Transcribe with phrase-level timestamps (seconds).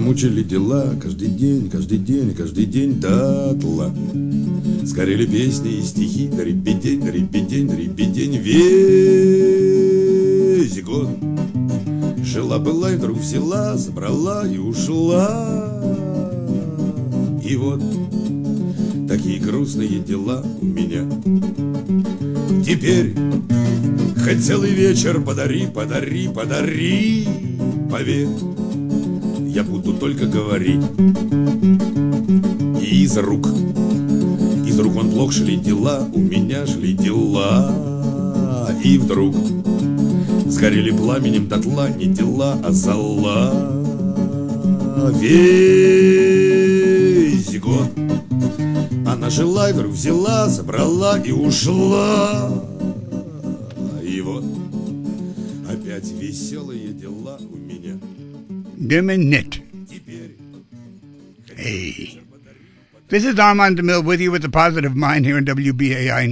[0.00, 3.94] Замучили дела Каждый день, каждый день, каждый день дотла.
[4.82, 8.62] Сгорели песни и стихи Да репетень, да репетень, да репетень Весь
[10.82, 11.10] год.
[12.24, 15.68] Жила-была и вдруг взяла Забрала и ушла.
[17.46, 17.82] И вот
[19.06, 21.04] Такие грустные дела у меня.
[22.64, 23.14] Теперь
[24.24, 27.28] Хоть целый вечер подари, подари, подари
[27.90, 28.49] Поверь
[30.00, 30.82] только говорить
[32.80, 33.46] И из рук
[34.66, 37.70] Из рук он плохо шли дела У меня шли дела
[38.82, 39.36] И вдруг
[40.46, 43.52] Сгорели пламенем дотла Не дела, а зала
[45.20, 46.40] Весь
[47.60, 47.90] год
[49.06, 52.50] она жила вдруг взяла, забрала и ушла.
[54.02, 54.44] И вот
[55.68, 57.98] опять веселые дела у меня.
[58.78, 59.59] Minute.
[61.60, 62.22] Hey.
[63.08, 66.26] This is Armand DiMele with you with the positive mind here in WBAI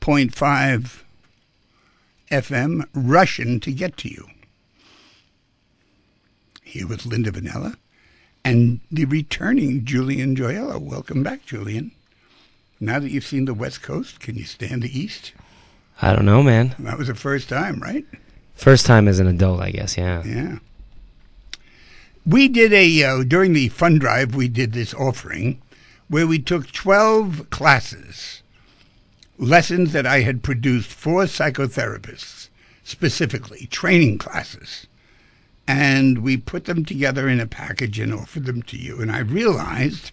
[0.00, 1.02] 99.5
[2.30, 4.28] FM, Russian to get to you.
[6.62, 7.76] Here with Linda Vanella
[8.42, 10.80] and the returning Julian Joyella.
[10.80, 11.92] Welcome back, Julian.
[12.80, 15.34] Now that you've seen the West Coast, can you stand the East?
[16.00, 16.74] I don't know, man.
[16.78, 18.06] That was the first time, right?
[18.54, 19.98] First time as an adult, I guess.
[19.98, 20.24] Yeah.
[20.24, 20.60] Yeah.
[22.26, 25.60] We did a, uh, during the fund drive, we did this offering
[26.08, 28.42] where we took 12 classes,
[29.38, 32.48] lessons that I had produced for psychotherapists,
[32.82, 34.86] specifically, training classes
[35.70, 39.00] and we put them together in a package and offered them to you.
[39.00, 40.10] And I realized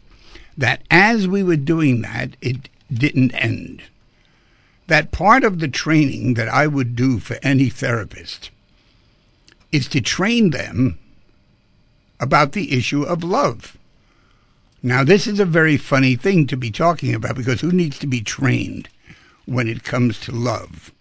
[0.56, 3.81] that as we were doing that, it didn't end.
[4.85, 8.51] That part of the training that I would do for any therapist
[9.72, 11.00] is to train them
[12.19, 13.78] about the issue of love.
[14.83, 18.07] Now, this is a very funny thing to be talking about because who needs to
[18.07, 18.89] be trained
[19.45, 20.91] when it comes to love?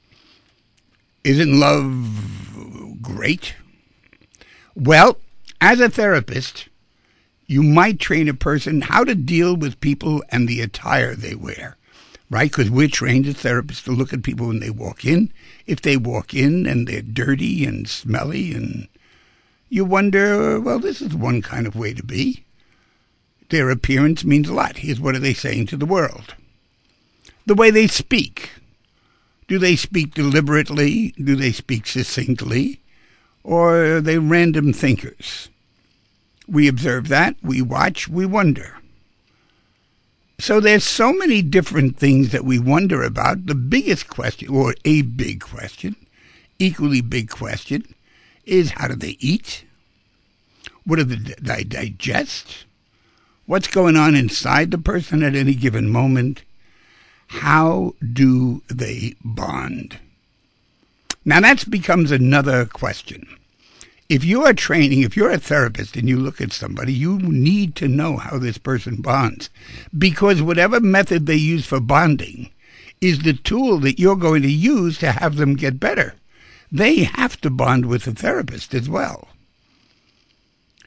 [1.24, 3.54] Isn't love great?
[4.74, 5.18] Well,
[5.60, 6.68] as a therapist,
[7.46, 11.76] you might train a person how to deal with people and the attire they wear,
[12.30, 12.50] right?
[12.50, 15.32] Because we're trained as therapists to look at people when they walk in.
[15.66, 18.88] If they walk in and they're dirty and smelly, and
[19.68, 22.44] you wonder, well, this is one kind of way to be.
[23.50, 24.78] Their appearance means a lot.
[24.78, 26.34] Here's what are they saying to the world?
[27.46, 28.50] The way they speak.
[29.48, 31.12] Do they speak deliberately?
[31.12, 32.80] Do they speak succinctly?
[33.46, 35.48] or are they random thinkers?
[36.48, 38.78] We observe that, we watch, we wonder.
[40.38, 43.46] So there's so many different things that we wonder about.
[43.46, 45.94] The biggest question, or a big question,
[46.58, 47.94] equally big question,
[48.46, 49.64] is how do they eat?
[50.84, 52.64] What do they digest?
[53.44, 56.42] What's going on inside the person at any given moment?
[57.28, 59.98] How do they bond?
[61.24, 63.26] Now that becomes another question.
[64.08, 67.74] If you are training, if you're a therapist and you look at somebody, you need
[67.76, 69.50] to know how this person bonds.
[69.96, 72.50] Because whatever method they use for bonding
[73.00, 76.14] is the tool that you're going to use to have them get better.
[76.70, 79.28] They have to bond with the therapist as well.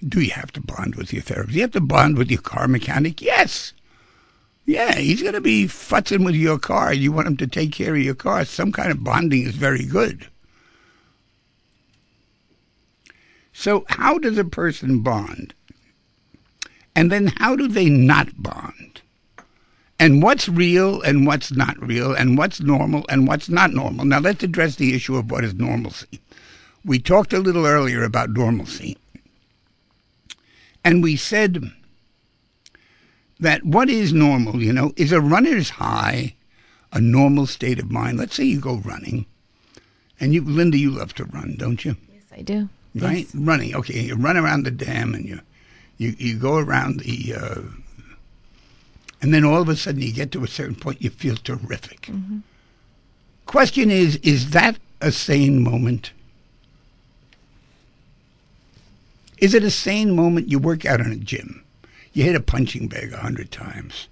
[0.07, 1.55] Do you have to bond with your therapist?
[1.55, 3.21] You have to bond with your car mechanic?
[3.21, 3.73] Yes.
[4.65, 6.91] Yeah, he's going to be futzing with your car.
[6.91, 8.45] And you want him to take care of your car.
[8.45, 10.27] Some kind of bonding is very good.
[13.51, 15.53] So, how does a person bond?
[16.95, 18.88] And then, how do they not bond?
[19.99, 24.05] And what's real and what's not real, and what's normal and what's not normal?
[24.05, 26.21] Now, let's address the issue of what is normalcy.
[26.85, 28.97] We talked a little earlier about normalcy.
[30.85, 31.71] And we said
[33.41, 36.35] that what is normal, you know, is a runner's high
[36.91, 38.17] a normal state of mind?
[38.17, 39.25] Let's say you go running,
[40.19, 41.95] and you, Linda, you love to run, don't you?
[42.13, 42.69] Yes, I do.
[42.95, 43.35] Right, Yes.
[43.35, 43.75] running.
[43.75, 45.39] Okay, you run around the dam, and you,
[45.97, 47.61] you, you go around the, uh,
[49.21, 52.09] and then all of a sudden you get to a certain point, you feel terrific.
[53.45, 56.11] Question is, is that a sane moment?
[59.39, 60.49] Is it a sane moment?
[60.49, 61.63] You work out in a gym.
[62.13, 64.07] You hit a punching bag a hundred times,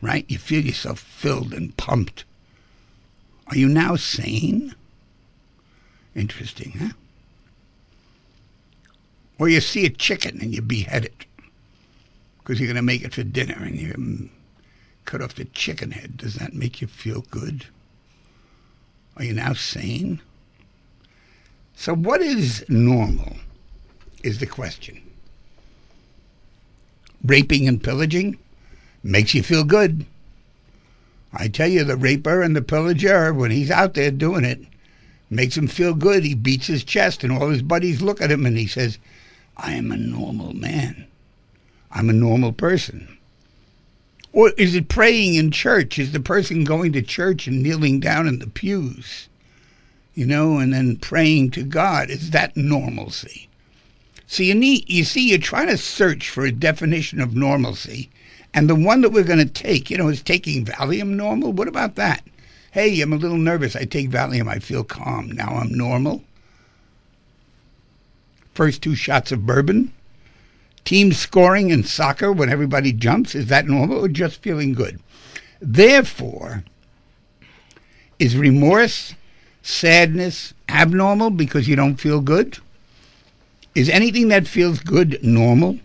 [0.00, 0.24] right?
[0.28, 2.24] You feel yourself filled and pumped.
[3.48, 4.74] Are you now sane?
[6.14, 6.92] Interesting, huh?
[9.38, 11.26] Or you see a chicken and you behead it
[12.38, 14.30] because you're going to make it for dinner and you
[15.04, 16.16] cut off the chicken head.
[16.16, 17.66] Does that make you feel good?
[19.16, 20.20] Are you now sane?
[21.74, 23.36] So, what is normal?
[24.22, 25.00] is the question.
[27.24, 28.38] Raping and pillaging
[29.02, 30.06] makes you feel good.
[31.32, 34.60] I tell you, the raper and the pillager, when he's out there doing it,
[35.30, 36.24] makes him feel good.
[36.24, 38.98] He beats his chest, and all his buddies look at him and he says,
[39.56, 41.06] I am a normal man.
[41.90, 43.18] I'm a normal person.
[44.32, 45.98] Or is it praying in church?
[45.98, 49.28] Is the person going to church and kneeling down in the pews,
[50.14, 52.08] you know, and then praying to God?
[52.08, 53.48] Is that normalcy?
[54.26, 58.10] So you need, you see, you're trying to search for a definition of normalcy,
[58.54, 61.52] and the one that we're going to take, you know, is taking Valium normal.
[61.52, 62.24] What about that?
[62.70, 63.76] Hey, I'm a little nervous.
[63.76, 64.48] I take Valium.
[64.48, 65.30] I feel calm.
[65.30, 66.22] Now I'm normal.
[68.54, 69.92] First two shots of bourbon.
[70.84, 73.34] Team scoring in soccer when everybody jumps.
[73.34, 75.00] Is that normal or just feeling good?
[75.60, 76.64] Therefore,
[78.18, 79.14] is remorse,
[79.62, 82.58] sadness abnormal because you don't feel good?
[83.74, 85.78] Is anything that feels good normal?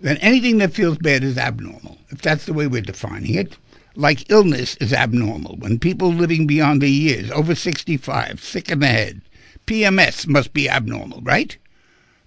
[0.00, 3.56] Then anything that feels bad is abnormal, if that's the way we're defining it.
[3.96, 5.56] Like illness is abnormal.
[5.56, 9.20] When people living beyond their years, over 65, sick in the head,
[9.66, 11.56] PMS must be abnormal, right?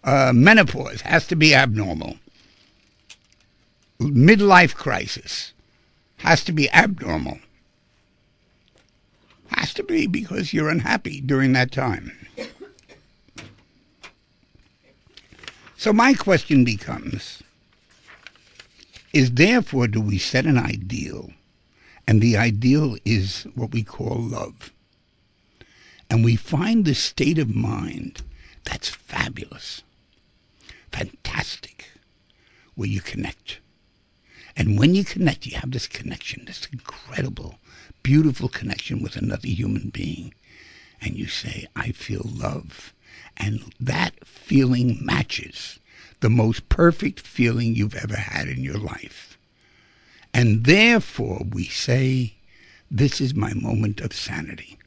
[0.03, 2.17] Uh, menopause has to be abnormal.
[3.99, 5.53] Midlife crisis
[6.17, 7.39] has to be abnormal.
[9.51, 12.11] Has to be because you're unhappy during that time.
[15.77, 17.43] So my question becomes
[19.13, 21.31] is therefore do we set an ideal
[22.07, 24.71] and the ideal is what we call love.
[26.09, 28.21] And we find this state of mind
[28.63, 29.83] that's fabulous,
[30.91, 31.89] fantastic,
[32.75, 33.59] where you connect.
[34.55, 37.59] And when you connect, you have this connection, this incredible,
[38.01, 40.33] beautiful connection with another human being.
[40.99, 42.93] And you say, I feel love.
[43.37, 45.79] And that feeling matches
[46.19, 49.37] the most perfect feeling you've ever had in your life.
[50.33, 52.33] And therefore, we say,
[52.89, 54.77] This is my moment of sanity.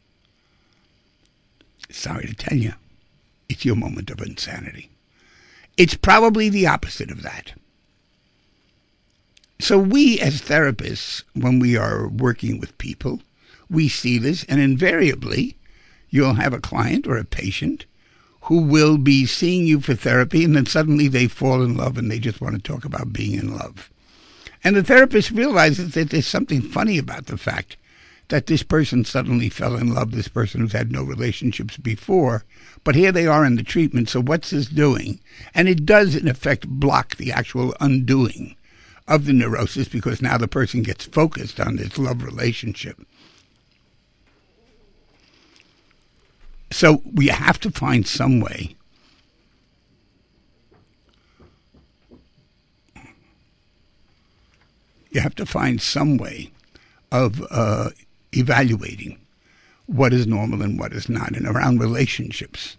[1.91, 2.75] Sorry to tell you,
[3.49, 4.91] it's your moment of insanity.
[5.81, 7.55] It's probably the opposite of that.
[9.59, 13.23] So, we as therapists, when we are working with people,
[13.71, 15.56] we see this, and invariably,
[16.11, 17.87] you'll have a client or a patient
[18.43, 22.11] who will be seeing you for therapy, and then suddenly they fall in love and
[22.11, 23.88] they just want to talk about being in love.
[24.62, 27.79] And the therapist realizes that there's something funny about the fact
[28.31, 32.44] that this person suddenly fell in love, this person who's had no relationships before,
[32.82, 35.21] but here they are in the treatment, so what's this doing?
[35.55, 38.57] And it does, in effect, block the actual undoing
[39.07, 42.97] of the neurosis because now the person gets focused on this love relationship.
[46.71, 48.76] So we have to find some way
[55.11, 56.50] you have to find some way
[57.11, 57.90] of uh,
[58.32, 59.18] evaluating
[59.87, 61.37] what is normal and what is not.
[61.37, 62.76] And around relationships,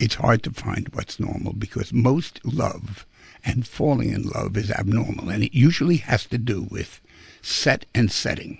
[0.00, 3.06] it's hard to find what's normal because most love
[3.44, 7.00] and falling in love is abnormal, and it usually has to do with
[7.42, 8.58] set and setting.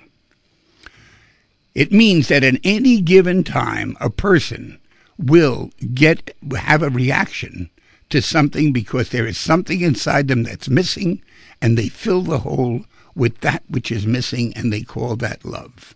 [1.74, 4.78] It means that at any given time, a person
[5.18, 7.70] will get have a reaction
[8.10, 11.22] to something because there is something inside them that's missing,
[11.60, 12.84] and they fill the hole
[13.14, 15.94] with that which is missing, and they call that love.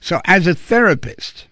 [0.00, 1.46] So, as a therapist,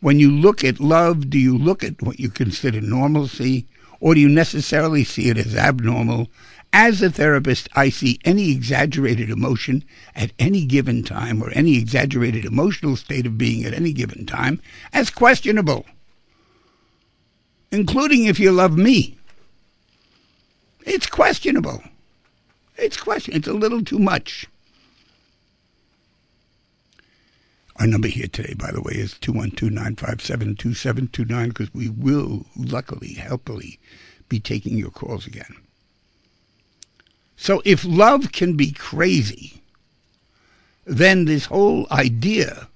[0.00, 3.66] when you look at love, do you look at what you consider normalcy,
[4.00, 6.28] or do you necessarily see it as abnormal?
[6.72, 9.84] As a therapist, I see any exaggerated emotion
[10.16, 14.60] at any given time, or any exaggerated emotional state of being at any given time,
[14.92, 15.86] as questionable,
[17.70, 19.16] including if you love me.
[20.84, 21.84] It's questionable.
[22.82, 23.36] It's question.
[23.36, 24.48] It's a little too much.
[27.76, 33.78] Our number here today, by the way, is 212-957-2729 because we will, luckily, helpfully,
[34.28, 35.54] be taking your calls again.
[37.36, 39.62] So if love can be crazy,
[40.84, 42.66] then this whole idea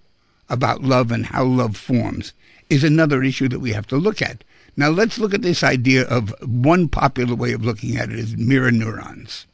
[0.48, 2.32] about love and how love forms
[2.70, 4.44] is another issue that we have to look at.
[4.76, 8.36] Now let's look at this idea of one popular way of looking at it is
[8.36, 9.46] mirror neurons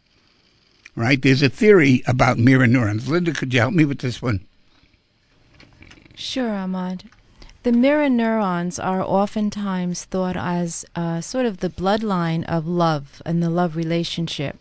[0.94, 1.20] right?
[1.20, 3.08] There's a theory about mirror neurons.
[3.08, 4.46] Linda, could you help me with this one?
[6.14, 7.10] Sure, Armand.
[7.62, 13.40] The mirror neurons are oftentimes thought as uh, sort of the bloodline of love and
[13.40, 14.58] the love relationship.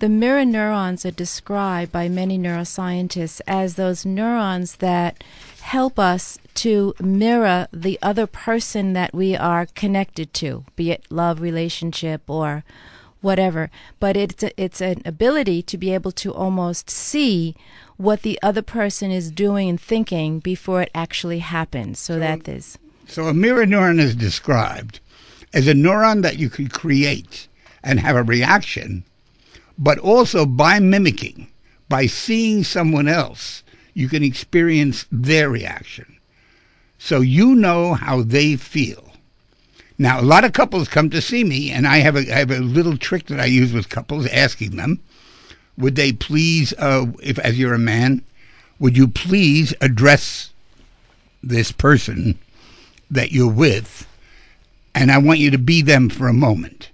[0.00, 5.22] The mirror neurons are described by many neuroscientists as those neurons that
[5.60, 11.40] help us to mirror the other person that we are connected to, be it love
[11.40, 12.64] relationship or
[13.20, 13.70] whatever.
[13.98, 17.54] But it's a, it's an ability to be able to almost see
[17.96, 21.98] what the other person is doing and thinking before it actually happens.
[21.98, 25.00] So, that is So a mirror neuron is described
[25.52, 27.48] as a neuron that you could create
[27.82, 29.04] and have a reaction,
[29.78, 31.48] but also by mimicking,
[31.88, 33.62] by seeing someone else,
[33.94, 36.18] you can experience their reaction.
[36.98, 39.09] So you know how they feel.
[40.00, 42.50] Now, a lot of couples come to see me, and I have a, I have
[42.50, 44.98] a little trick that I use with couples, asking them,
[45.76, 48.22] would they please, uh, if as you're a man,
[48.78, 50.52] would you please address
[51.42, 52.38] this person
[53.10, 54.06] that you're with,
[54.94, 56.88] and I want you to be them for a moment.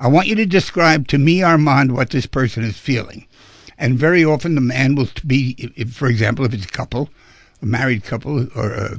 [0.00, 3.26] I want you to describe to me, Armand, what this person is feeling.
[3.76, 7.10] And very often the man will be, if, for example, if it's a couple,
[7.60, 8.98] a married couple or a,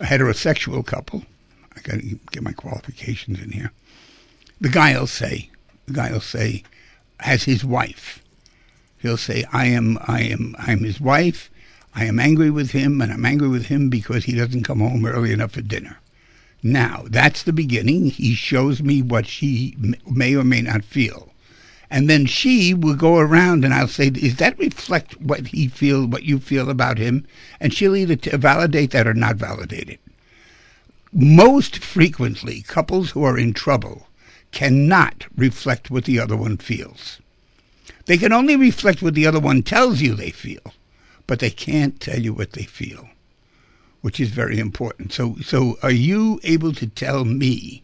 [0.00, 1.22] a heterosexual couple,
[1.82, 3.72] got to get my qualifications in here.
[4.60, 5.50] The guy will say,
[5.86, 6.62] the guy will say,
[7.20, 8.22] as his wife,
[8.98, 11.50] he'll say, "I am, I am, I'm his wife.
[11.94, 15.04] I am angry with him, and I'm angry with him because he doesn't come home
[15.04, 15.98] early enough for dinner."
[16.62, 18.06] Now that's the beginning.
[18.06, 19.76] He shows me what she
[20.08, 21.32] may or may not feel,
[21.90, 26.06] and then she will go around, and I'll say, Is that reflect what he feel,
[26.06, 27.26] what you feel about him?"
[27.60, 30.00] And she'll either t- validate that or not validate it
[31.12, 34.08] most frequently, couples who are in trouble
[34.50, 37.20] cannot reflect what the other one feels.
[38.06, 40.74] They can only reflect what the other one tells you they feel,
[41.26, 43.08] but they can't tell you what they feel,
[44.00, 45.12] which is very important.
[45.12, 47.82] So, so are you able to tell me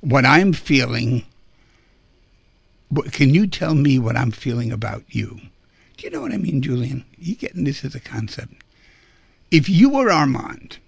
[0.00, 1.24] what I'm feeling?
[3.12, 5.40] Can you tell me what I'm feeling about you?
[5.96, 7.04] Do you know what I mean, Julian?
[7.18, 8.54] You getting this as a concept?
[9.50, 10.78] If you were Armand,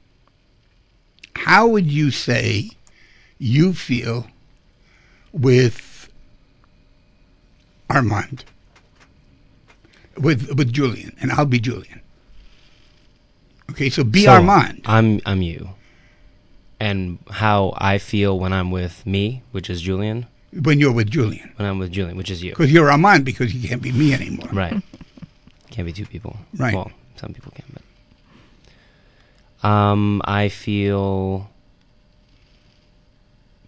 [1.36, 2.70] how would you say
[3.38, 4.26] you feel
[5.32, 6.10] with
[7.90, 8.44] Armand?
[10.18, 12.00] With with Julian, and I'll be Julian.
[13.70, 14.82] Okay, so be So, Armand.
[14.84, 15.70] I'm I'm you.
[16.78, 20.26] And how I feel when I'm with me, which is Julian,
[20.62, 22.50] when you're with Julian, when I'm with Julian, which is you.
[22.50, 24.48] because you're Armand because you can't be me anymore.
[24.52, 24.82] Right.
[25.70, 26.36] Can't be two people.
[26.56, 26.74] Right.
[26.74, 27.82] Well, some people can, but
[29.62, 31.50] um, I feel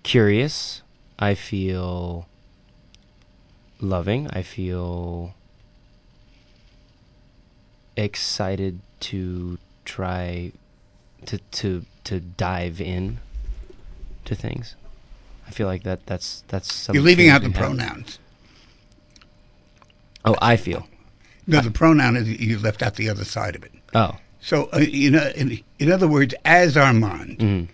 [0.03, 0.83] curious.
[1.19, 2.27] I feel
[3.81, 4.29] loving.
[4.31, 5.35] I feel
[7.97, 10.53] excited to try
[11.27, 13.21] to to to dive in
[14.25, 14.77] to things.
[15.47, 18.19] I feel like that that's that's some You're leaving out the pronouns.
[20.25, 20.87] Oh, I feel.
[21.47, 23.73] No, the pronoun is you left out the other side of it.
[23.95, 24.17] Oh.
[24.45, 27.69] So, uh, you know, in, in other words, as Armand, mhm.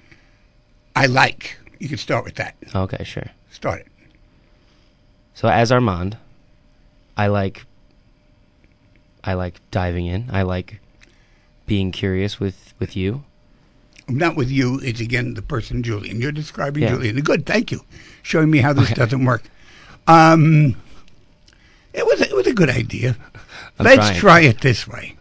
[0.94, 1.58] I like.
[1.80, 2.54] You can start with that.
[2.72, 3.26] Okay, sure.
[3.50, 3.88] Start it.
[5.34, 6.16] So as Armand,
[7.16, 7.64] I like
[9.24, 10.30] I like diving in.
[10.30, 10.78] I like
[11.66, 13.24] being curious with with you.
[14.06, 14.78] Not with you.
[14.80, 16.20] It's again the person Julian.
[16.20, 16.90] You're describing Yeah.
[16.90, 17.20] Julian.
[17.22, 17.46] Good.
[17.46, 17.80] Thank you,
[18.22, 19.42] showing me how this doesn't work.
[20.06, 20.76] Um,
[21.92, 23.16] it was it was a good idea.
[23.78, 24.20] I'm Let's trying.
[24.20, 25.16] try it this way.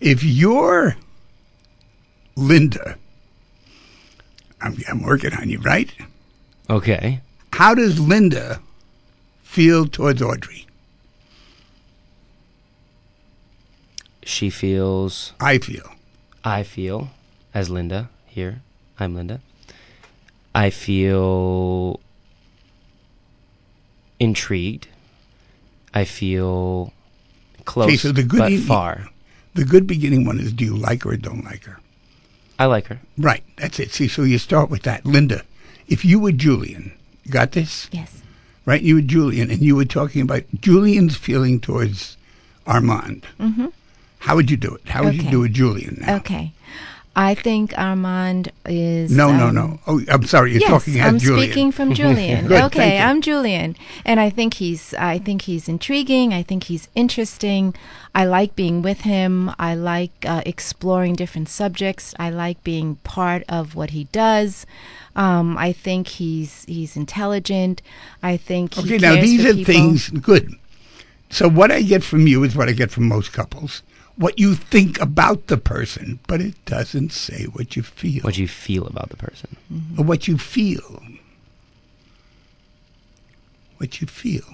[0.00, 0.96] If you're
[2.36, 2.96] Linda,
[4.60, 5.92] I'm, I'm working on you, right?
[6.68, 7.20] Okay.
[7.52, 8.60] How does Linda
[9.42, 10.66] feel towards Audrey?
[14.22, 15.90] She feels I feel.
[16.44, 17.08] I feel
[17.52, 18.62] as Linda here.
[18.98, 19.40] I'm Linda.
[20.54, 22.00] I feel
[24.18, 24.88] intrigued.
[25.92, 26.92] I feel
[27.64, 29.08] close Okay, so the good but e- far.
[29.60, 31.80] The good beginning one is do you like her or don't like her?
[32.58, 32.98] I like her.
[33.18, 33.44] Right.
[33.56, 33.92] That's it.
[33.92, 35.04] See, so you start with that.
[35.04, 35.42] Linda,
[35.86, 36.92] if you were Julian,
[37.28, 37.86] got this?
[37.92, 38.22] yes.
[38.64, 38.80] Right?
[38.80, 42.16] You were Julian, and you were talking about Julian's feeling towards
[42.66, 43.26] Armand.
[43.38, 43.66] Mm-hmm.
[44.20, 44.88] How would you do it?
[44.88, 46.16] How would you do it, Julian now?
[46.16, 46.52] Okay.
[47.20, 49.10] I think Armand is.
[49.14, 49.80] No, no, um, no.
[49.86, 50.52] Oh, I'm sorry.
[50.52, 51.44] You're yes, talking as I'm Julian.
[51.50, 52.46] speaking from Julian.
[52.46, 52.98] Good, okay.
[52.98, 54.94] I'm Julian, and I think he's.
[54.94, 56.32] I think he's intriguing.
[56.32, 57.74] I think he's interesting.
[58.14, 59.50] I like being with him.
[59.58, 62.14] I like uh, exploring different subjects.
[62.18, 64.64] I like being part of what he does.
[65.14, 67.82] Um, I think he's he's intelligent.
[68.22, 69.74] I think Okay, now these are people.
[69.74, 70.54] things good.
[71.28, 73.82] So what I get from you is what I get from most couples.
[74.20, 78.22] What you think about the person, but it doesn't say what you feel.
[78.22, 79.56] What you feel about the person.
[79.72, 79.98] Mm-hmm.
[79.98, 81.02] or what you feel.
[83.78, 84.44] What you feel.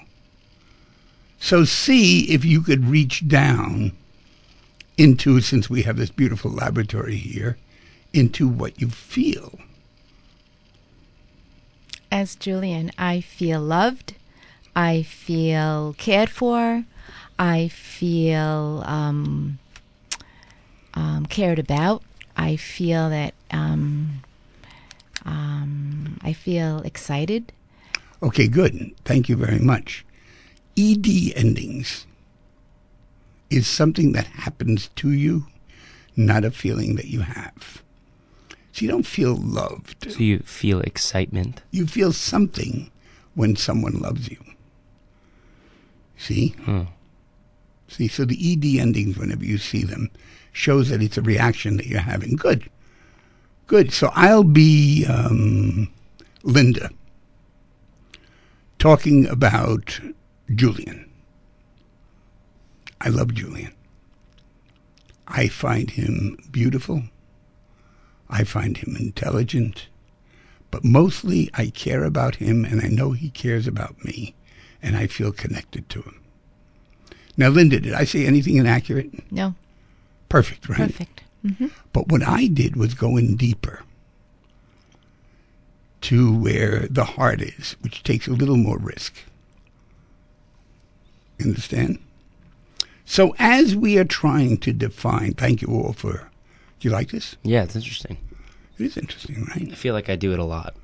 [1.37, 3.91] So see if you could reach down
[4.97, 7.57] into, since we have this beautiful laboratory here,
[8.13, 9.59] into what you feel.
[12.09, 14.15] As Julian, I feel loved.
[14.77, 16.85] I feel cared for.
[17.39, 19.59] I feel um,
[20.93, 22.03] um, cared about.
[22.35, 24.21] I feel that um,
[25.25, 27.51] um, I feel excited.
[28.21, 28.93] Okay, good.
[29.05, 30.05] Thank you very much.
[30.77, 32.05] ED endings
[33.49, 35.45] is something that happens to you,
[36.15, 37.81] not a feeling that you have.
[38.71, 40.11] So you don't feel loved.
[40.11, 41.61] So you feel excitement.
[41.71, 42.91] You feel something
[43.33, 44.37] when someone loves you.
[46.17, 46.49] See?
[46.49, 46.83] Hmm.
[47.87, 50.09] See, so the ED endings, whenever you see them,
[50.51, 52.35] shows that it's a reaction that you're having.
[52.35, 52.69] Good.
[53.67, 53.93] Good.
[53.93, 55.91] So I'll be um,
[56.43, 56.89] Linda
[58.79, 59.99] talking about
[60.53, 61.09] Julian.
[63.01, 63.73] I love Julian.
[65.27, 67.03] I find him beautiful.
[68.29, 69.87] I find him intelligent.
[70.71, 74.35] But mostly I care about him and I know he cares about me
[74.81, 76.21] and I feel connected to him.
[77.37, 79.31] Now, Linda, did I say anything inaccurate?
[79.31, 79.53] No,
[80.29, 80.77] Perfect, right?
[80.79, 81.21] perfect.
[81.43, 83.83] hmm But what I did was go in deeper
[86.01, 89.13] to where the heart is, which takes a little more risk.
[91.43, 91.99] Understand?
[93.05, 96.29] So as we are trying to define, thank you all for,
[96.79, 97.35] do you like this?
[97.43, 98.17] Yeah, it's interesting.
[98.77, 99.69] It is interesting, right?
[99.71, 100.75] I feel like I do it a lot.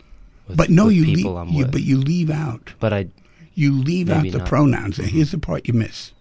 [0.47, 1.71] With, But no, with you people leave, I'm you, with.
[1.71, 3.07] but you leave out, but I
[3.55, 4.37] you leave out the not.
[4.39, 4.47] Mm-hmm.
[4.47, 4.99] pronouns.
[4.99, 6.11] And here's the part you miss.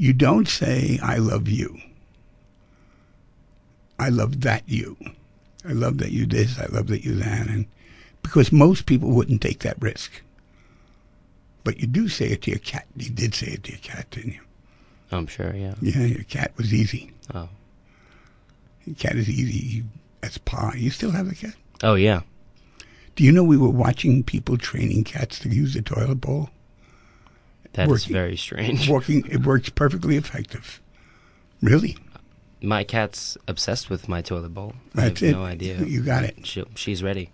[0.00, 1.78] You don't say, I love you.
[3.98, 4.96] I love that you.
[5.62, 6.58] I love that you this.
[6.58, 7.48] I love that you that.
[7.48, 7.66] And
[8.22, 10.22] because most people wouldn't take that risk.
[11.64, 12.86] But you do say it to your cat.
[12.96, 14.40] You did say it to your cat, didn't you?
[15.12, 15.54] I'm sure.
[15.54, 15.74] Yeah.
[15.82, 17.12] Yeah, your cat was easy.
[17.34, 17.50] Oh.
[18.86, 19.84] Your cat is easy
[20.22, 20.76] as pie.
[20.78, 21.56] You still have the cat?
[21.82, 22.22] Oh yeah.
[23.16, 26.48] Do you know we were watching people training cats to use the toilet bowl?
[27.74, 28.12] That is Working.
[28.12, 28.88] very strange.
[28.88, 30.80] Working, it works perfectly effective.
[31.62, 31.96] Really?
[32.62, 34.74] My cat's obsessed with my toilet bowl.
[34.94, 35.32] I That's have it.
[35.32, 35.82] no idea.
[35.84, 36.46] You got it.
[36.46, 37.30] She, she's ready.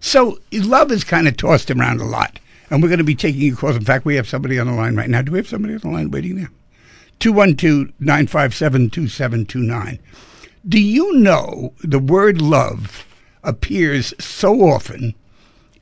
[0.00, 2.38] So love is kind of tossed around a lot,
[2.70, 3.74] and we're going to be taking your calls.
[3.76, 5.22] In fact, we have somebody on the line right now.
[5.22, 6.50] Do we have somebody on the line waiting there?
[7.20, 9.98] 212-957-2729.
[10.68, 13.06] Do you know the word love
[13.42, 15.14] appears so often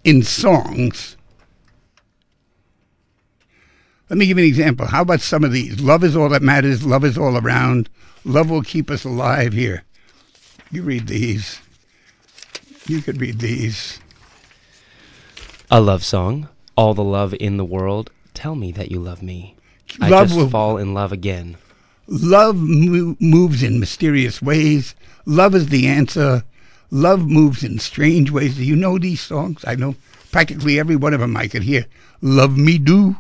[0.05, 1.16] in songs?
[4.09, 4.87] Let me give you an example.
[4.87, 5.81] How about some of these?
[5.81, 6.85] Love is all that matters.
[6.87, 7.89] Love is all around.
[8.25, 9.53] Love will keep us alive.
[9.53, 9.85] Here,
[10.71, 11.61] you read these.
[12.87, 13.99] You could read these.
[15.71, 16.49] A love song.
[16.77, 18.11] All the love in the world.
[18.35, 19.57] Tell me that you love me.
[20.01, 21.57] I Love just will- fall in love again.
[22.07, 24.95] Love mo- moves in mysterious ways.
[25.25, 26.45] Love is the answer.
[26.93, 28.57] Love moves in strange ways.
[28.57, 29.65] Do you know these songs?
[29.67, 29.97] I know
[30.31, 31.87] practically every one of them I could hear.
[32.21, 33.17] Love me do.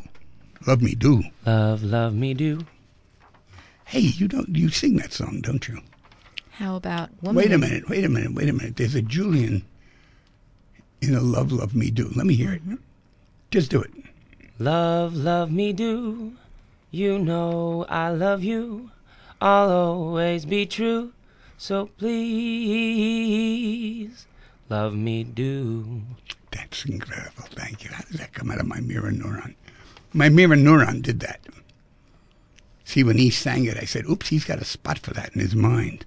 [0.67, 1.23] Love me do.
[1.45, 2.67] Love, love me do.
[3.85, 5.79] Hey, you don't you sing that song, don't you?
[6.51, 7.37] How about woman?
[7.37, 8.77] Wait a minute, wait a minute, wait a minute.
[8.77, 9.65] There's a Julian
[11.01, 12.11] in a Love Love Me Do.
[12.17, 12.63] Let me hear it.
[12.63, 12.77] Mm-hmm.
[13.53, 13.93] Just do it.
[14.59, 16.33] Love, love me do.
[16.91, 18.91] You know I love you.
[19.41, 21.13] I'll always be true.
[21.59, 23.07] So please,
[24.69, 26.03] love me do.
[26.51, 27.45] That's incredible.
[27.51, 27.91] Thank you.
[27.91, 29.55] How did that come out of my mirror neuron?
[30.17, 31.47] My mirror neuron did that.
[32.85, 35.43] See, when he sang it, I said, oops, he's got a spot for that in
[35.43, 36.07] his mind.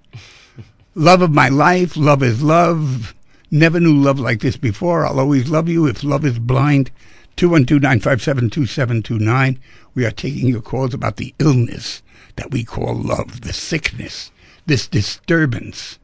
[0.96, 3.14] love of my life, love is love.
[3.52, 5.06] Never knew love like this before.
[5.06, 6.90] I'll always love you if love is blind.
[7.36, 9.58] 212-957-2729.
[9.94, 12.02] We are taking your calls about the illness
[12.34, 14.32] that we call love, the sickness,
[14.66, 16.00] this disturbance.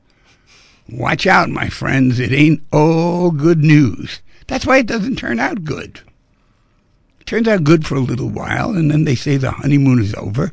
[0.88, 2.20] Watch out, my friends.
[2.20, 4.20] It ain't all good news.
[4.46, 6.02] That's why it doesn't turn out good.
[7.26, 10.52] Turns out good for a little while, and then they say the honeymoon is over,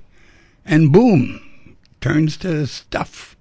[0.66, 1.40] and boom,
[2.02, 3.38] turns to stuff.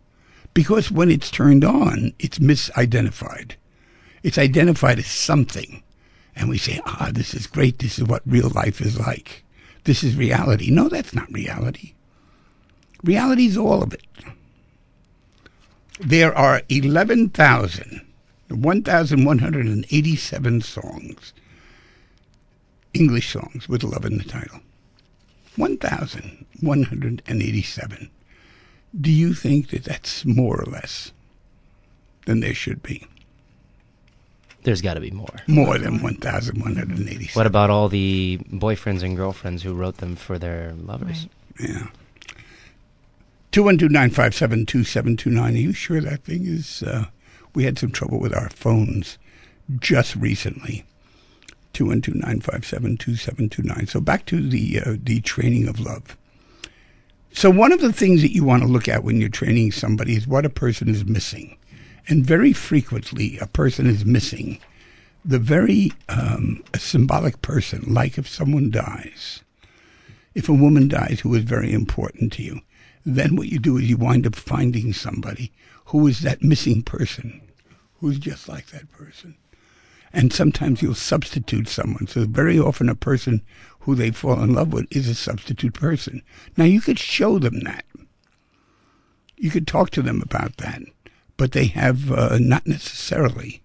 [0.55, 3.53] Because when it's turned on, it's misidentified.
[4.23, 5.83] It's identified as something.
[6.37, 7.79] And we say, ah, this is great.
[7.79, 9.45] This is what real life is like.
[9.85, 10.71] This is reality.
[10.71, 11.95] No, that's not reality.
[13.03, 14.05] Reality is all of it.
[15.99, 18.03] There are 11,000,
[18.49, 21.33] 1,187 songs,
[22.94, 24.61] English songs with love in the title.
[25.57, 28.11] 1,187.
[29.00, 31.12] Do you think that that's more or less
[32.26, 33.07] than there should be?
[34.64, 35.35] There's got to be more.
[35.48, 37.38] More than 1,187.
[37.38, 41.26] What about all the boyfriends and girlfriends who wrote them for their lovers?
[41.59, 41.70] Right.
[41.70, 41.87] Yeah.
[43.52, 45.42] 212-957-2729.
[45.42, 46.83] Are you sure that thing is...
[46.83, 47.07] Uh,
[47.55, 49.18] we had some trouble with our phones
[49.78, 50.85] just recently.
[51.72, 53.88] 212-957-2729.
[53.88, 56.16] So back to the uh, the training of love.
[57.32, 60.16] So one of the things that you want to look at when you're training somebody
[60.16, 61.56] is what a person is missing.
[62.08, 64.58] And very frequently, a person is missing
[65.24, 69.42] the very um, symbolic person, like if someone dies.
[70.35, 72.61] If a woman dies who is very important to you,
[73.04, 75.52] then what you do is you wind up finding somebody
[75.87, 77.40] who is that missing person,
[78.00, 79.37] who's just like that person.
[80.12, 82.07] And sometimes you'll substitute someone.
[82.07, 83.42] So very often a person
[83.81, 86.22] who they fall in love with is a substitute person.
[86.57, 87.85] Now you could show them that.
[89.37, 90.83] You could talk to them about that,
[91.37, 93.62] but they have uh, not necessarily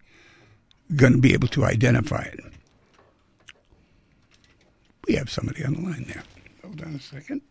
[0.95, 2.39] going to be able to identify it.
[5.07, 6.23] We have somebody on the line there.
[6.63, 7.41] Hold on a second.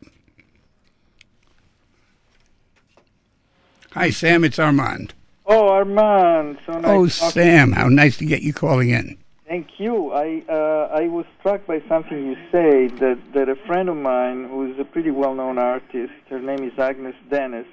[3.92, 4.44] Hi, Sam.
[4.44, 5.14] It's Armand.
[5.46, 6.59] Oh, Armand.
[6.66, 7.72] So nice Oh, Sam.
[7.72, 9.16] How nice to get you calling in.
[9.46, 10.12] Thank you.
[10.12, 14.48] I uh, I was struck by something you say that that a friend of mine
[14.48, 16.12] who is a pretty well-known artist.
[16.28, 17.66] Her name is Agnes Denes.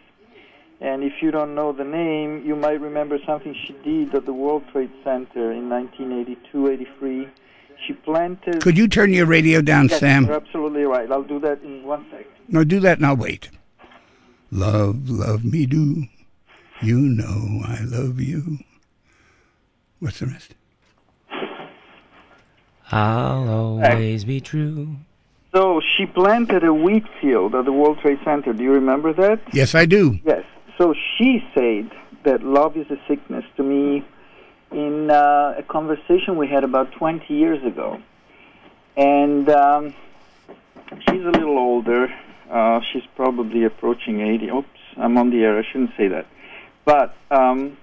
[0.82, 4.34] And if you don't know the name, you might remember something she did at the
[4.34, 7.30] World Trade Center in 1982-83.
[7.88, 8.62] She planted.
[8.62, 10.26] Could you turn your radio down, Yes, Sam?
[10.26, 11.10] You're absolutely right.
[11.10, 12.28] I'll do that in one second.
[12.50, 13.50] No, do that and I'll wait.
[14.52, 16.04] Love, love me do.
[16.82, 18.60] You know I love you.
[20.00, 20.56] What's the rest?
[22.92, 24.98] I'll always be true.
[25.54, 28.54] So she planted a wheat field at the World Trade Center.
[28.54, 29.40] Do you remember that?
[29.54, 30.20] Yes, I do.
[30.26, 30.44] Yes.
[30.78, 31.92] So she said
[32.24, 34.04] that love is a sickness to me
[34.72, 38.02] in uh, a conversation we had about 20 years ago.
[38.98, 39.94] And um,
[41.08, 42.14] she's a little older.
[42.50, 44.50] Uh, she's probably approaching 80.
[44.50, 45.58] Oops, I'm on the air.
[45.58, 46.26] I shouldn't say that.
[46.86, 47.78] But um,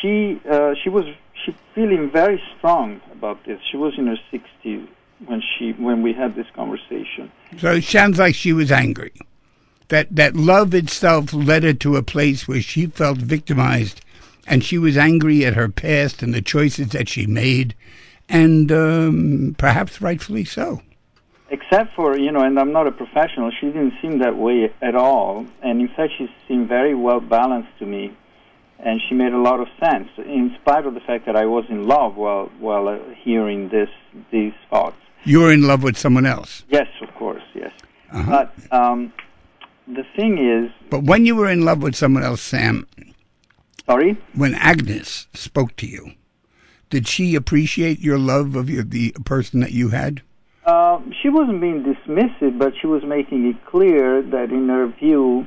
[0.00, 1.04] she uh, she was
[1.44, 3.60] she feeling very strong about this.
[3.70, 4.88] She was in her 60s
[5.26, 7.30] when she when we had this conversation.
[7.58, 9.12] So it sounds like she was angry.
[9.88, 14.00] That that love itself led her to a place where she felt victimized,
[14.46, 17.74] and she was angry at her past and the choices that she made,
[18.28, 20.82] and um, perhaps rightfully so.
[21.50, 24.94] Except for you know and i'm not a professional she didn't seem that way at
[24.94, 25.46] all.
[25.62, 28.16] And in fact she seemed very well balanced to me.
[28.80, 31.64] And she made a lot of sense in spite of the fact that i was
[31.68, 33.90] in love while while uh, hearing this
[34.30, 34.96] these thoughts.
[35.24, 37.72] You were in love with someone else, yes of course yes.
[38.12, 38.30] Uh-huh.
[38.36, 39.12] but um
[39.86, 42.86] the thing is but when you were in love with someone else, Sam,
[43.86, 44.16] sorry?
[44.34, 46.12] when Agnes spoke to you,
[46.88, 50.22] did she appreciate your love of your, the person that you had?
[50.68, 55.46] Uh, she wasn't being dismissive but she was making it clear that in her view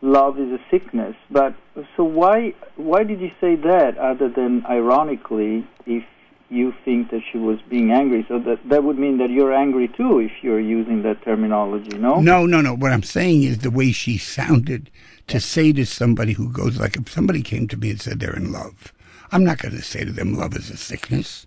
[0.00, 1.54] love is a sickness but
[1.96, 6.04] so why why did you say that other than ironically if
[6.48, 9.88] you think that she was being angry so that that would mean that you're angry
[9.88, 12.74] too if you're using that terminology no No, no, no.
[12.74, 14.90] What I'm saying is the way she sounded
[15.28, 18.36] to say to somebody who goes like, if somebody came to me and said they're
[18.36, 18.92] in love,
[19.30, 21.46] I'm not going to say to them love is a sickness.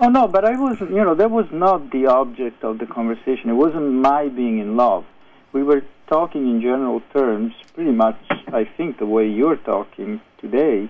[0.00, 3.50] Oh no but i was you know that was not the object of the conversation
[3.50, 5.04] it wasn't my being in love
[5.52, 8.16] we were talking in general terms pretty much
[8.52, 10.88] i think the way you're talking today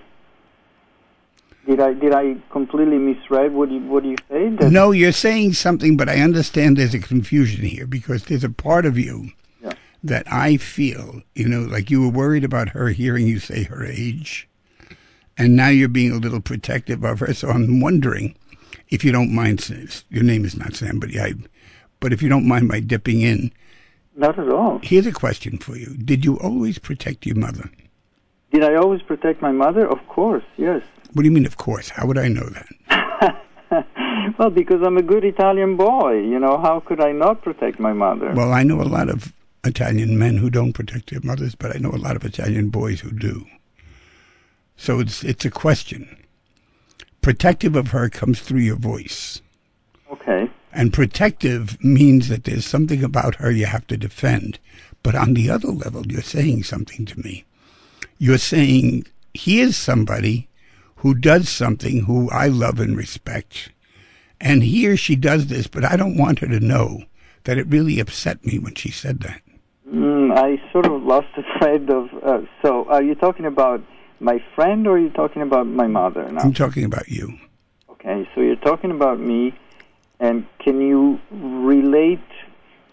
[1.65, 5.53] did i did i completely misread what you what you say that No, you're saying
[5.53, 9.31] something, but I understand there's a confusion here because there's a part of you
[9.63, 9.71] Yeah.
[10.03, 13.85] that I feel, you know, like you were worried about her hearing you say her
[13.85, 14.49] age,
[15.37, 17.33] and now you're being a little protective of her.
[17.33, 18.35] So I'm wondering
[18.93, 19.57] if you don't mind,
[20.09, 21.33] your name is not Sam, but I,
[21.99, 23.51] but if you don't mind my dipping in,
[24.15, 27.69] not at all here's a question for you: Did you always protect your mother?
[28.51, 31.45] did i always protect my mother of course yes What do you mean?
[31.45, 31.89] Of course.
[31.89, 32.67] How would I know that?
[34.39, 37.93] well, because I'm a good Italian boy, you know, how could I not protect my
[37.93, 38.31] mother?
[38.33, 39.31] Well, I know a lot of
[39.63, 43.01] Italian men who don't protect their mothers, but I know a lot of Italian boys
[43.01, 43.45] who do.
[44.75, 46.01] So it's it's a question.
[47.23, 49.41] Protective of her comes through your voice.
[50.11, 50.51] okay.
[50.73, 54.59] And protective means that there's something about her you have to defend.
[55.03, 57.45] But on the other level, you're saying something to me.
[58.17, 60.49] You're saying, here's somebody
[60.97, 63.71] who does something who I love and respect.
[64.41, 67.03] And he or she does this, but I don't want her to know
[67.45, 69.41] that it really upset me when she said that.
[69.89, 72.09] Mm, I sort of lost the thread of.
[72.21, 73.81] Uh, so, are you talking about
[74.23, 76.41] my friend or are you talking about my mother now?
[76.41, 77.37] I'm talking about you.
[77.89, 79.53] Okay, so you're talking about me,
[80.19, 82.23] and can you relate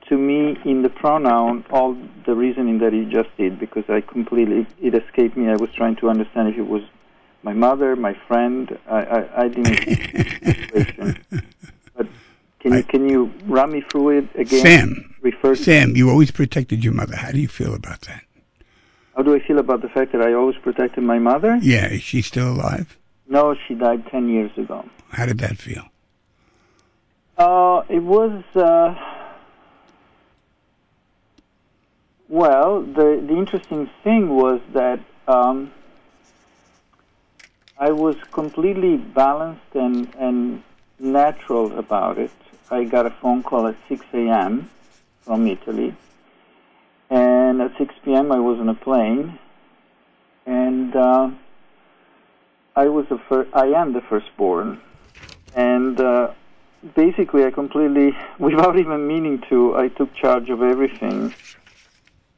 [0.09, 3.59] to me in the pronoun all the reasoning that you just did?
[3.59, 5.49] Because I completely it escaped me.
[5.49, 6.83] I was trying to understand if it was
[7.43, 8.77] my mother, my friend.
[8.89, 11.19] I I, I didn't.
[11.97, 12.07] but
[12.59, 14.63] can you can you run me through it again?
[14.63, 17.17] Sam, Refer to Sam, you always protected your mother.
[17.17, 18.25] How do you feel about that?
[19.21, 21.59] How do I feel about the fact that I always protected my mother?
[21.61, 22.97] Yeah, is she still alive?
[23.29, 24.89] No, she died ten years ago.
[25.11, 25.85] How did that feel?
[27.37, 28.95] Uh, it was uh,
[32.31, 32.81] well.
[32.81, 35.71] The the interesting thing was that um,
[37.79, 40.63] I was completely balanced and and
[40.99, 42.33] natural about it.
[42.71, 44.71] I got a phone call at 6 a.m.
[45.25, 45.95] from Italy,
[47.11, 48.33] and at 6 p.m.
[48.33, 49.39] I was on a plane,
[50.47, 51.31] and uh,
[52.77, 53.51] I was the first.
[53.55, 54.81] I am the firstborn,
[55.55, 56.01] and.
[56.01, 56.35] Uh,
[56.95, 61.35] basically I completely, without even meaning to, I took charge of everything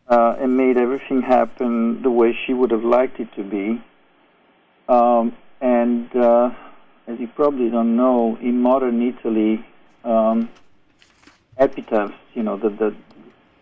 [0.08, 3.82] uh, and made everything happen the way she would have liked it to be.
[4.88, 6.50] Um, and uh,
[7.06, 9.64] as you probably don't know, in modern Italy,
[10.04, 10.50] um,
[11.56, 12.96] epitaphs, you know, the, the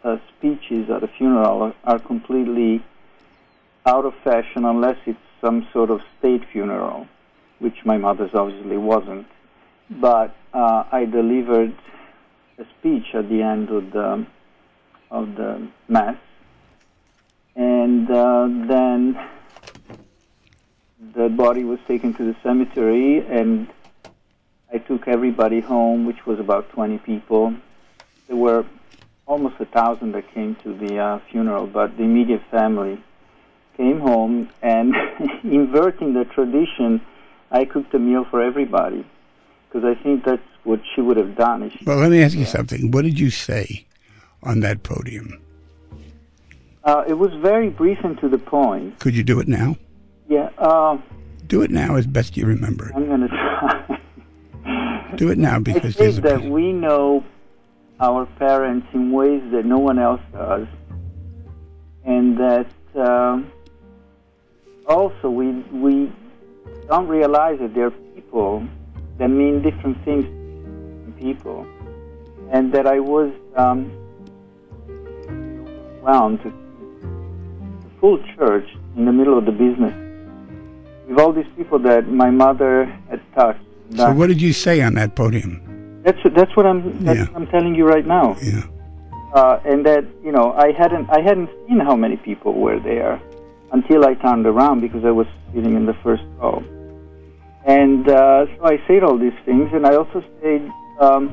[0.05, 2.85] uh, speeches at a funeral are, are completely
[3.87, 7.07] out of fashion unless it's some sort of state funeral,
[7.59, 9.27] which my mother's obviously wasn't
[9.91, 11.75] but uh, I delivered
[12.59, 14.27] a speech at the end of the
[15.11, 16.17] of the mass,
[17.57, 19.19] and uh, then
[21.15, 23.67] the body was taken to the cemetery, and
[24.73, 27.55] I took everybody home, which was about 20 people.
[28.29, 28.65] There were
[29.31, 33.01] almost a thousand that came to the uh, funeral, but the immediate family
[33.77, 34.93] came home, and
[35.45, 37.01] inverting the tradition,
[37.53, 39.07] I cooked a meal for everybody
[39.69, 41.63] because I think that's what she would have done.
[41.63, 42.91] If she, Well, let me ask you something.
[42.91, 43.87] What did you say
[44.43, 45.41] on that podium?
[46.83, 48.99] uh, it was very brief and to the point.
[48.99, 49.77] Could you do it now?
[50.29, 50.99] Yeah, uh,
[51.47, 52.91] Do it now as best you remember.
[52.97, 54.01] I'm going to try.
[55.17, 57.25] Do it now I because think there's a that we know
[58.01, 60.67] our parents in ways that no one else does,
[62.05, 63.53] and that um,
[64.87, 66.11] also we we
[66.89, 68.67] don't realize that there are people
[69.19, 71.67] that mean different things to people,
[72.51, 73.93] and that I was um,
[76.07, 79.95] to the full church in the middle of the business
[81.07, 83.61] with all these people that my mother had touched.
[83.95, 85.70] So what did you say on that podium?
[86.03, 87.25] That's that's what I'm that's Yeah.
[87.27, 88.37] what I'm telling you right now.
[88.43, 88.63] Yeah.
[89.35, 93.21] Uh, and that you know I hadn't I hadn't seen how many people were there
[93.73, 96.63] until I turned around because I was sitting in the first row.
[97.67, 101.31] And uh, so I said all these things, and I also said um,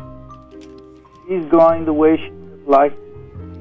[1.27, 2.99] she's going the way she would have liked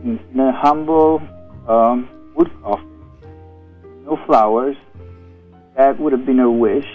[0.05, 1.23] in, in a humble
[1.69, 2.91] um, wood coffin,
[4.05, 4.77] no flowers.
[5.77, 6.89] That would have been her wish,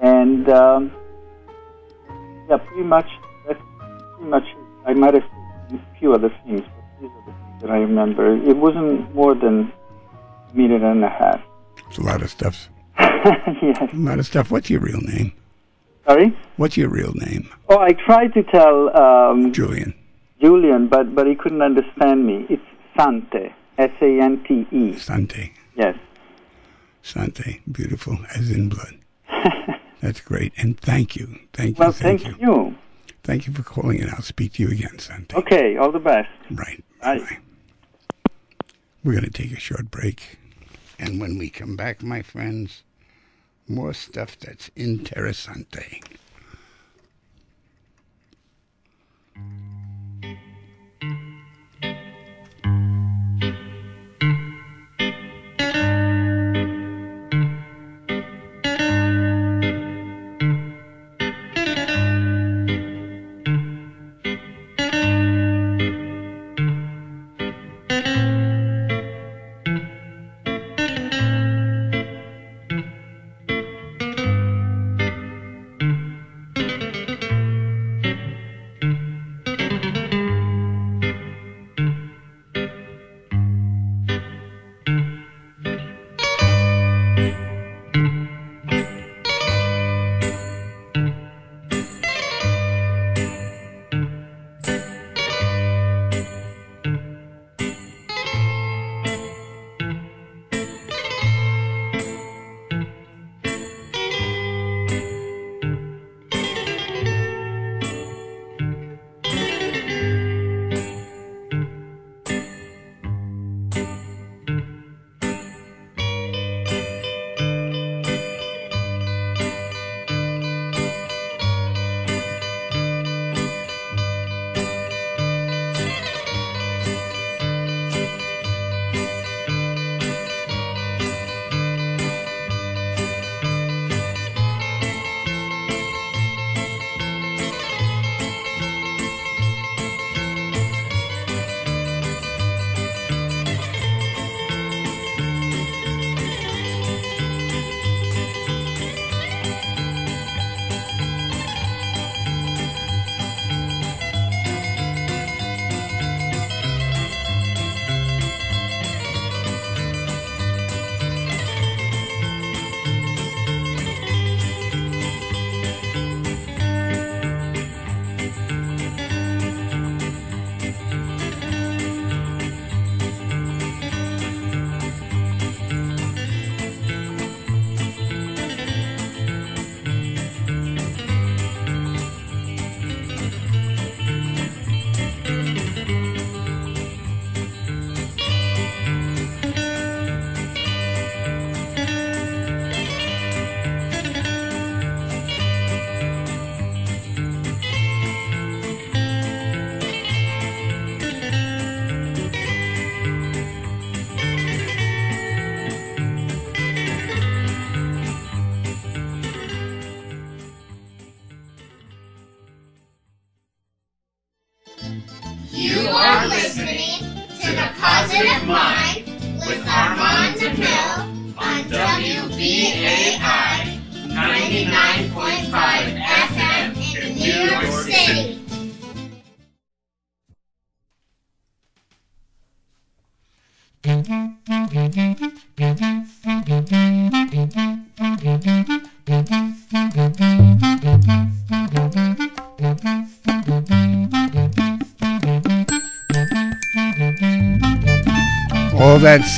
[0.00, 0.92] and um,
[2.48, 3.08] yeah, pretty much.
[3.46, 4.44] That's pretty much.
[4.86, 5.24] I might have
[5.70, 8.36] said a few other things, but these are the things that I remember.
[8.36, 9.72] It wasn't more than
[10.52, 11.40] a minute and a half.
[11.88, 12.68] It's a lot of stuff.
[12.98, 13.92] yes.
[13.92, 14.50] A lot of stuff.
[14.50, 15.32] What's your real name?
[16.06, 16.36] Sorry.
[16.56, 17.50] What's your real name?
[17.68, 19.94] Oh, I tried to tell um, Julian.
[20.40, 22.46] Julian, but but he couldn't understand me.
[22.48, 22.62] It's
[22.96, 24.96] Sante, S A N T E.
[24.96, 25.52] Sante.
[25.76, 25.96] Yes.
[27.02, 27.60] Sante.
[27.70, 28.98] Beautiful as in blood.
[30.00, 30.52] That's great.
[30.56, 31.38] And thank you.
[31.52, 31.80] Thank you.
[31.80, 32.46] Well, thank, thank you.
[32.54, 32.78] you.
[33.24, 34.08] Thank you for calling in.
[34.10, 35.36] I'll speak to you again, Sante.
[35.36, 35.76] Okay.
[35.76, 36.30] All the best.
[36.50, 36.84] Right.
[37.02, 37.18] Bye.
[37.18, 37.38] Bye.
[39.04, 40.38] We're going to take a short break.
[40.98, 42.82] And when we come back, my friends,
[43.68, 46.02] more stuff that's interessante.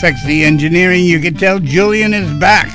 [0.00, 2.74] Sexy engineering, you can tell Julian is back.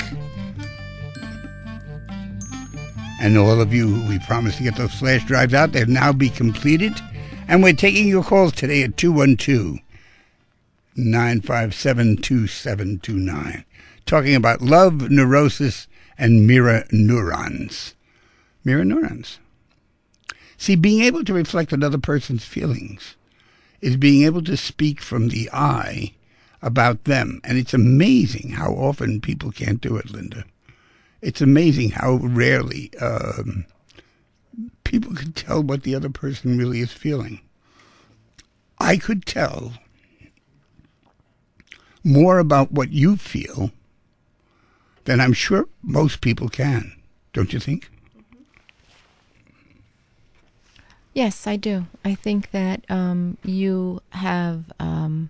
[3.20, 6.30] And all of you we promised to get those flash drives out, they'll now be
[6.30, 6.94] completed.
[7.48, 9.80] And we're taking your calls today at 212
[10.96, 13.66] 957 2729,
[14.06, 15.88] talking about love, neurosis,
[16.20, 17.96] and mirror neurons.
[18.64, 19.40] Mirror neurons.
[20.58, 23.16] See, being able to reflect another person's feelings
[23.82, 26.14] is being able to speak from the I
[26.62, 27.42] about them.
[27.44, 30.46] And it's amazing how often people can't do it, Linda.
[31.22, 33.66] It's amazing how rarely um,
[34.84, 37.42] people can tell what the other person really is feeling.
[38.80, 39.74] I could tell
[42.04, 43.72] more about what you feel
[45.06, 46.94] than I'm sure most people can.
[47.34, 47.90] Don't you think?
[51.14, 51.88] Yes, I do.
[52.04, 55.30] I think that um, you have um,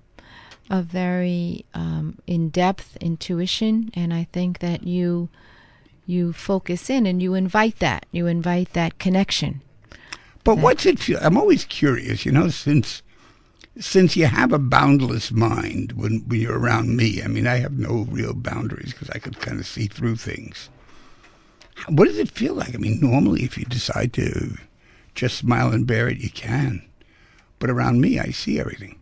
[0.69, 5.30] a very um, in-depth intuition, and I think that you
[6.08, 8.06] you focus in and you invite that.
[8.12, 9.62] You invite that connection.
[10.43, 11.17] But what's it feel?
[11.21, 13.01] I'm always curious, you know, since
[13.80, 17.21] since you have a boundless mind when, when you're around me.
[17.21, 20.69] I mean, I have no real boundaries because I could kind of see through things.
[21.90, 22.73] What does it feel like?
[22.73, 24.56] I mean, normally, if you decide to
[25.13, 26.87] just smile and bear it, you can.
[27.60, 28.98] But around me, I see everything.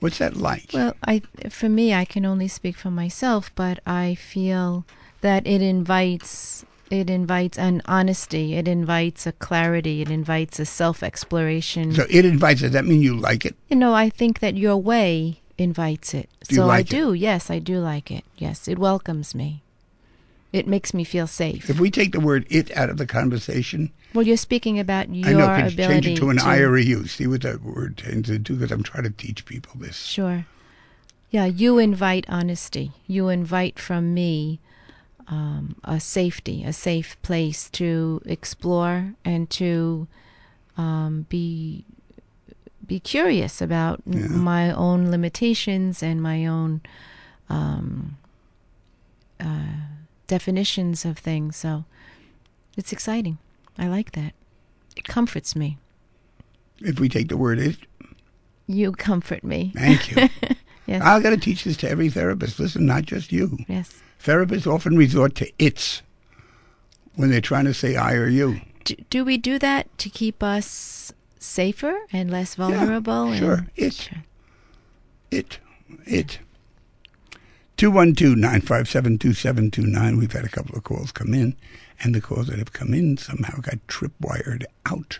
[0.00, 0.70] What's that like?
[0.72, 4.84] Well, I for me, I can only speak for myself, but I feel
[5.20, 11.02] that it invites it invites an honesty, it invites a clarity, it invites a self
[11.02, 11.92] exploration.
[11.92, 12.62] so it invites.
[12.62, 13.54] Does that mean you like it?
[13.68, 16.28] you know, I think that your way invites it.
[16.48, 16.88] Do you so like I it?
[16.88, 17.12] do.
[17.12, 18.24] Yes, I do like it.
[18.38, 19.62] Yes, it welcomes me.
[20.52, 21.70] It makes me feel safe.
[21.70, 25.28] If we take the word "it" out of the conversation, well, you're speaking about your
[25.28, 25.56] I know.
[25.56, 27.06] You ability change it to an to, I or a you.
[27.06, 28.56] See what that word tends to do?
[28.56, 29.96] Because I'm trying to teach people this.
[29.96, 30.46] Sure.
[31.30, 32.90] Yeah, you invite honesty.
[33.06, 34.58] You invite from me
[35.28, 40.08] um, a safety, a safe place to explore and to
[40.76, 41.84] um, be
[42.84, 44.26] be curious about Yeah.
[44.26, 46.80] my own limitations and my own
[47.48, 48.16] um,
[49.38, 49.99] uh,
[50.30, 51.56] definitions of things.
[51.56, 51.84] So
[52.76, 53.38] it's exciting.
[53.76, 54.32] I like that.
[54.96, 55.76] It comforts me.
[56.78, 57.76] If we take the word "it,"
[58.66, 59.72] You comfort me.
[59.74, 60.28] thank you.
[60.86, 61.02] Yes.
[61.04, 62.58] I've got to teach this to every therapist.
[62.58, 63.58] Listen, not just you.
[63.68, 64.02] yes.
[64.24, 66.02] Therapists often resort to "its"
[67.14, 70.42] when they're trying to say "I" or "you." do, do we do that to keep
[70.42, 73.30] us safer and less vulnerable?
[73.32, 73.52] Yeah, sure.
[73.54, 74.10] And, It.
[75.30, 75.58] It.
[76.06, 76.38] It.
[77.80, 80.18] 212-957-2729.
[80.18, 81.56] We've had a couple of calls come in,
[82.00, 85.18] and the calls that have come in somehow got tripwired out.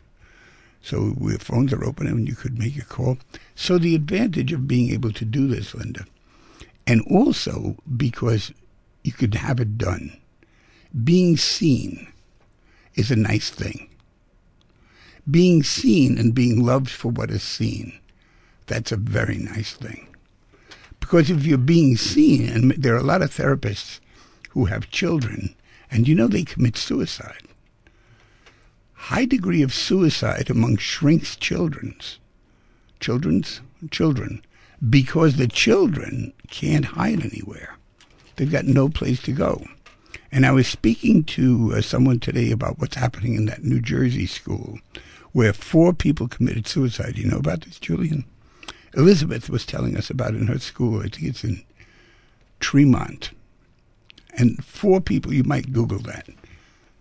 [0.82, 3.16] So the phones are open and you could make a call.
[3.54, 6.04] So the advantage of being able to do this, Linda,
[6.86, 8.52] and also because
[9.04, 10.14] you could have it done,
[11.02, 12.12] being seen
[12.94, 13.88] is a nice thing.
[15.30, 17.98] Being seen and being loved for what is seen,
[18.66, 20.08] that's a very nice thing.
[21.00, 24.00] Because if you're being seen, and there are a lot of therapists
[24.50, 25.54] who have children,
[25.90, 27.42] and you know they commit suicide.
[28.92, 32.18] High degree of suicide among shrinks children's
[33.00, 34.42] children's children
[34.88, 37.76] because the children can't hide anywhere.
[38.36, 39.64] They've got no place to go.
[40.32, 44.26] And I was speaking to uh, someone today about what's happening in that New Jersey
[44.26, 44.78] school
[45.32, 47.18] where four people committed suicide.
[47.18, 48.24] You know about this, Julian?
[48.94, 51.00] Elizabeth was telling us about in her school.
[51.00, 51.62] I think it's in
[52.58, 53.30] Tremont.
[54.36, 56.28] And four people, you might Google that.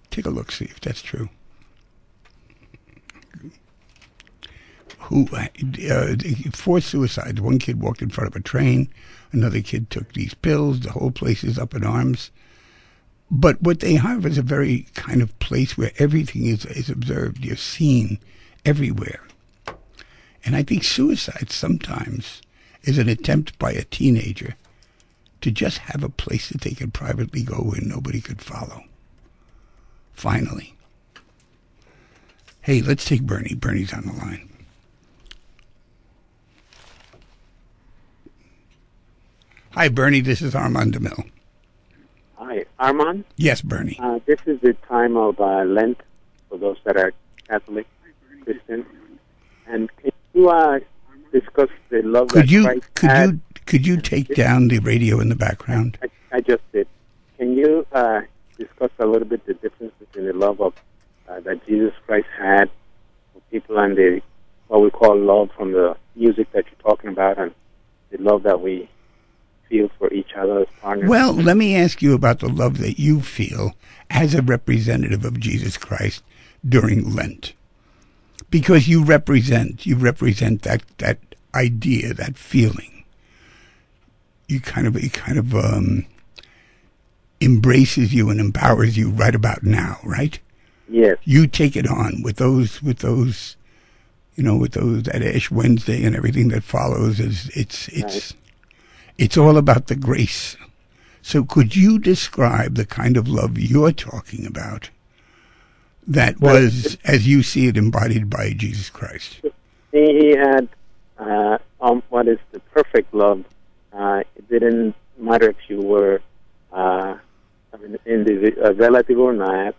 [0.09, 1.29] Take a look, see if that's true.
[4.99, 6.15] Who, uh,
[6.51, 7.41] four suicides.
[7.41, 8.89] One kid walked in front of a train.
[9.31, 10.81] Another kid took these pills.
[10.81, 12.31] The whole place is up in arms.
[13.31, 17.43] But what they have is a very kind of place where everything is, is observed.
[17.45, 18.19] You're seen
[18.65, 19.21] everywhere.
[20.45, 22.41] And I think suicide sometimes
[22.83, 24.55] is an attempt by a teenager
[25.41, 28.83] to just have a place that they could privately go where nobody could follow.
[30.13, 30.75] Finally.
[32.61, 33.55] Hey, let's take Bernie.
[33.55, 34.49] Bernie's on the line.
[39.71, 40.19] Hi, Bernie.
[40.19, 41.29] This is Armand DiMele.
[42.35, 43.23] Hi, Armand?
[43.37, 43.97] Yes, Bernie.
[44.01, 46.01] Uh, this is the time of uh, Lent
[46.49, 47.13] for those that are
[47.47, 47.87] Catholic,
[48.43, 48.85] Christian,
[49.67, 49.89] and
[50.33, 50.79] you uh,
[51.31, 53.29] discuss the love Could you Christ could had?
[53.31, 55.97] you could you take down the radio in the background?
[56.01, 56.87] I, I just did.
[57.37, 58.21] Can you uh,
[58.57, 60.73] discuss a little bit the difference between the love of
[61.27, 62.69] uh, that Jesus Christ had
[63.33, 64.21] for people and the
[64.67, 67.53] what we call love from the music that you're talking about, and
[68.11, 68.89] the love that we
[69.67, 71.09] feel for each other as partners?
[71.09, 73.73] Well, let me ask you about the love that you feel
[74.09, 76.23] as a representative of Jesus Christ
[76.67, 77.53] during Lent.
[78.49, 81.19] Because you represent you represent that that
[81.53, 83.03] idea, that feeling.
[84.47, 86.05] You kind of it kind of um,
[87.39, 90.39] embraces you and empowers you right about now, right?
[90.87, 93.55] yes, You take it on with those with those
[94.39, 98.33] you know, with those that Ash Wednesday and everything that follows is it's it's
[99.17, 100.55] it's all about the grace.
[101.21, 104.91] So could you describe the kind of love you're talking about
[106.09, 109.41] that was as you see it embodied by Jesus Christ?
[109.91, 110.67] he, he had
[111.17, 113.45] uh, um, what is the perfect love.
[113.93, 116.21] Uh, it didn't matter if you were
[116.71, 117.17] uh,
[117.73, 119.75] I mean, in the uh, relative or not,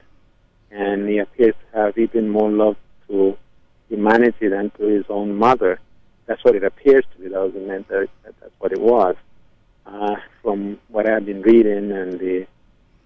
[0.71, 2.77] and he appears to have even more love
[3.09, 3.37] to
[3.89, 5.81] humanity than to his own mother.
[6.27, 7.29] That's what it appears to be.
[7.29, 9.17] That doesn't mean that, that that's what it was.
[9.87, 12.47] Uh, from what I've been reading and the,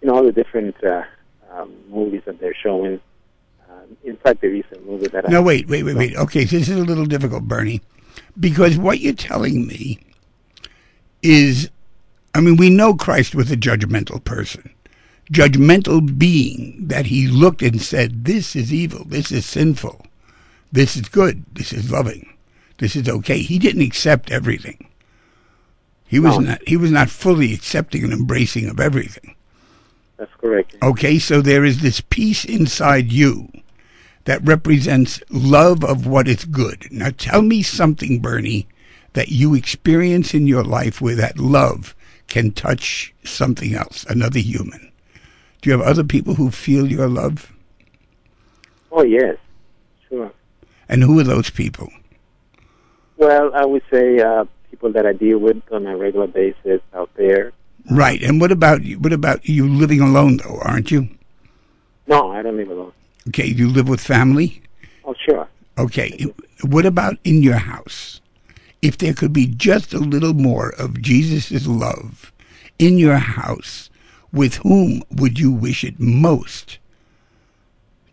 [0.00, 1.04] you know, all the different uh,
[1.50, 3.00] um, movies that they're showing.
[3.84, 6.16] Uh, in fact, the recent movie that I No, wait, wait, wait, wait.
[6.16, 7.80] Okay, so this is a little difficult, Bernie,
[8.38, 9.98] because what you're telling me
[11.22, 11.70] is,
[12.34, 14.70] I mean, we know Christ was a judgmental person,
[15.32, 19.04] judgmental being that he looked and said, "This is evil.
[19.04, 20.06] This is sinful.
[20.72, 21.44] This is good.
[21.54, 22.28] This is loving.
[22.78, 24.88] This is okay." He didn't accept everything.
[26.06, 26.50] He was No.
[26.50, 26.60] not.
[26.66, 29.34] He was not fully accepting and embracing of everything.
[30.16, 30.76] That's correct.
[30.82, 33.48] Okay, so there is this peace inside you
[34.24, 36.88] that represents love of what is good.
[36.90, 38.66] Now tell me something, Bernie,
[39.12, 41.94] that you experience in your life where that love
[42.28, 44.92] can touch something else, another human.
[45.60, 47.52] Do you have other people who feel your love?
[48.90, 49.36] Oh yes,
[50.08, 50.32] sure.
[50.88, 51.90] And who are those people?
[53.16, 57.10] Well, I would say uh, people that I deal with on a regular basis out
[57.16, 57.52] there.
[57.90, 58.22] Right.
[58.22, 58.98] And what about you?
[58.98, 61.08] What about you living alone though, aren't you?
[62.06, 62.92] No, I don't live alone.
[63.28, 64.62] Okay, you live with family?
[65.04, 65.48] Oh, sure.
[65.78, 66.26] Okay.
[66.62, 68.20] What about in your house?
[68.82, 72.32] If there could be just a little more of Jesus' love
[72.78, 73.88] in your house,
[74.32, 76.78] with whom would you wish it most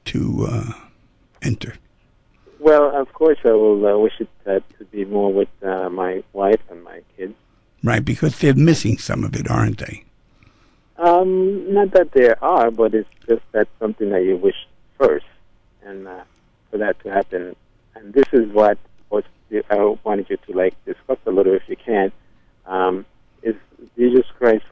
[0.05, 0.73] to uh,
[1.41, 1.75] enter?
[2.59, 6.23] Well, of course, I will uh, wish it uh, to be more with uh, my
[6.31, 7.33] wife and my kids.
[7.83, 10.05] Right, because they're missing some of it, aren't they?
[10.97, 14.55] Um, not that there are, but it's just that something that you wish
[15.01, 15.25] first,
[15.83, 16.23] and uh,
[16.69, 17.55] for that to happen.
[17.95, 18.77] And this is what
[19.09, 19.23] was
[19.69, 22.11] I wanted you to like discuss a little, if you can.
[22.65, 23.05] Um,
[23.43, 23.55] is
[23.97, 24.65] Jesus Christ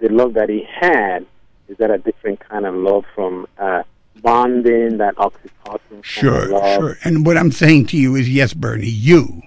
[0.00, 1.26] the love that He had?
[1.68, 3.82] Is that a different kind of love from uh,
[4.22, 5.50] bonding, that oxytocin?
[5.64, 6.98] kind of Sure, sure.
[7.04, 9.42] And what I'm saying to you is yes, Bernie, you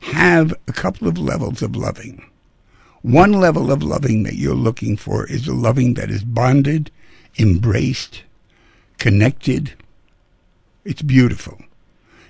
[0.00, 2.24] have a couple of levels of loving.
[3.02, 6.90] One level of loving that you're looking for is a loving that is bonded,
[7.38, 8.24] embraced,
[8.98, 9.74] connected.
[10.84, 11.58] It's beautiful.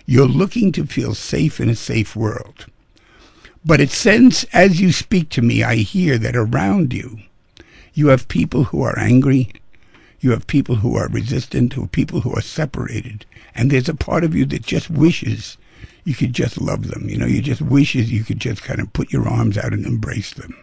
[0.06, 2.66] You're looking to feel safe in a safe world.
[3.64, 7.18] But it sense as you speak to me, I hear that around you,
[7.92, 9.50] you have people who are angry,
[10.20, 14.24] you have people who are resistant, who people who are separated, and there's a part
[14.24, 15.56] of you that just wishes
[16.04, 17.08] you could just love them.
[17.08, 19.84] You know, you just wishes you could just kind of put your arms out and
[19.84, 20.56] embrace them.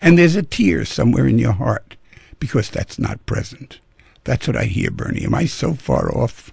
[0.00, 1.96] And there's a tear somewhere in your heart
[2.40, 3.78] because that's not present.
[4.24, 5.24] That's what I hear, Bernie.
[5.24, 6.52] Am I so far off?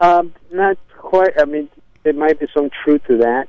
[0.00, 1.32] Um, not quite.
[1.40, 1.68] I mean,
[2.02, 3.48] there might be some truth to that,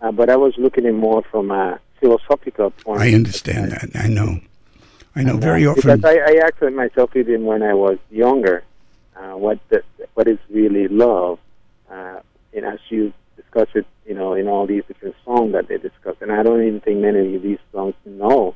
[0.00, 3.00] uh, but I was looking at more from a philosophical point.
[3.00, 3.90] I understand that.
[3.94, 4.40] I know.
[5.14, 5.32] I know.
[5.32, 6.00] And, Very uh, often.
[6.00, 8.64] Because I, I asked myself even when I was younger,
[9.16, 9.82] uh, what the,
[10.14, 11.38] what is really love?
[11.90, 12.20] Uh,
[12.54, 16.16] and as you discuss it, you know, in all these different songs that they discuss,
[16.20, 18.54] and I don't even think many of these songs know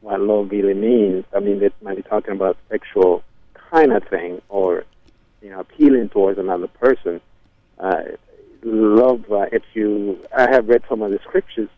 [0.00, 1.24] what love really means.
[1.34, 3.22] I mean, they might be talking about sexual
[3.54, 4.84] kind of thing, or
[5.42, 7.20] you know, appealing towards another person.
[7.78, 8.02] Uh,
[8.62, 11.68] love, uh, if you, I have read some of the scriptures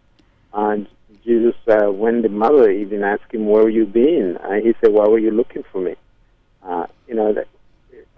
[0.53, 0.89] on
[1.25, 4.93] Jesus, uh, when the mother even asked him, "Where were you been?" Uh, he said,
[4.93, 5.95] "Why were you looking for me?"
[6.63, 7.49] Uh, you know, that,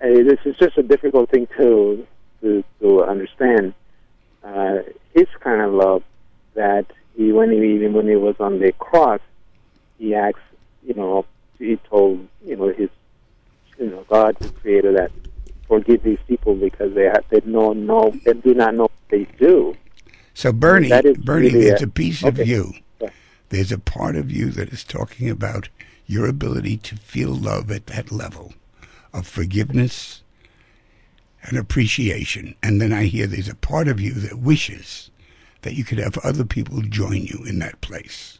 [0.00, 2.06] this is just a difficult thing to
[2.40, 3.74] to, to understand.
[4.42, 4.82] Uh,
[5.14, 6.02] his kind of love
[6.54, 6.86] that
[7.16, 9.20] he when he even when he was on the cross,
[9.98, 10.38] he asked,
[10.86, 11.24] you know,
[11.58, 12.90] he told you know his,
[13.78, 15.10] you know, God, the Creator, that
[15.68, 19.24] forgive these people because they have they know no they do not know what they
[19.38, 19.74] do.
[20.34, 22.74] So Bernie, That is Bernie, really there's a- a piece of you.
[23.00, 23.10] Yeah.
[23.50, 25.68] There's a part of you that is talking about
[26.06, 28.52] your ability to feel love at that level
[29.12, 30.22] of forgiveness
[31.42, 32.54] and appreciation.
[32.62, 35.10] And then I hear there's a part of you that wishes
[35.62, 38.38] that you could have other people join you in that place.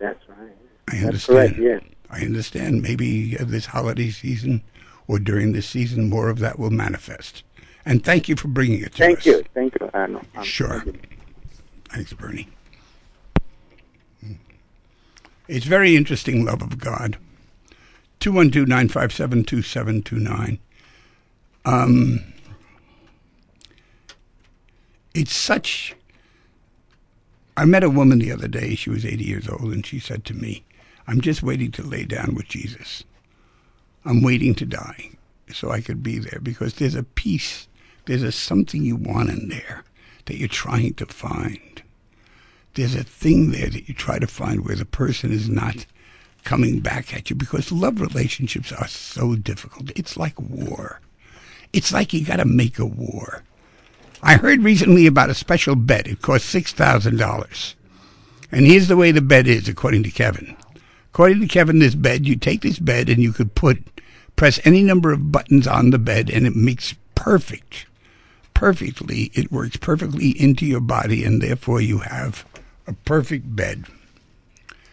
[0.00, 0.50] That's right.
[0.88, 1.56] I That's understand.
[1.56, 1.58] correct.
[1.58, 1.78] Yeah.
[2.10, 2.82] I understand.
[2.82, 4.62] Maybe uh, this holiday season
[5.06, 7.44] or during this season, more of that will manifest.
[7.84, 9.24] And thank you for bringing it to Thank us.
[9.24, 9.44] Thank you.
[9.54, 9.90] Thank you.
[9.94, 10.22] I know.
[10.34, 10.84] I'm- Sure.
[11.90, 12.48] Thanks, Bernie.
[15.48, 17.16] It's very interesting, love of God.
[18.20, 20.58] 212 957 2729.
[21.64, 22.20] Um,
[25.14, 25.96] It's such.
[27.60, 28.74] I met a woman the other day.
[28.74, 30.64] She was 80 years old, and she said to me,
[31.06, 33.04] I'm just waiting to lay down with Jesus.
[34.02, 35.10] I'm waiting to die
[35.52, 37.68] so I could be there because there's a peace,
[38.06, 39.84] there's a something you want in there
[40.24, 41.82] that you're trying to find.
[42.76, 45.84] There's a thing there that you try to find where the person is not
[46.44, 49.90] coming back at you because love relationships are so difficult.
[49.96, 51.02] It's like war.
[51.74, 53.42] It's like you got to make a war.
[54.22, 56.06] I heard recently about a special bed.
[56.06, 57.74] It costs $6,000.
[58.52, 60.56] And here's the way the bed is, according to Kevin.
[61.12, 63.82] According to Kevin, this bed, you take this bed and you could put,
[64.36, 67.86] press any number of buttons on the bed and it makes perfect,
[68.54, 72.44] perfectly, it works perfectly into your body and therefore you have
[72.86, 73.86] a perfect bed.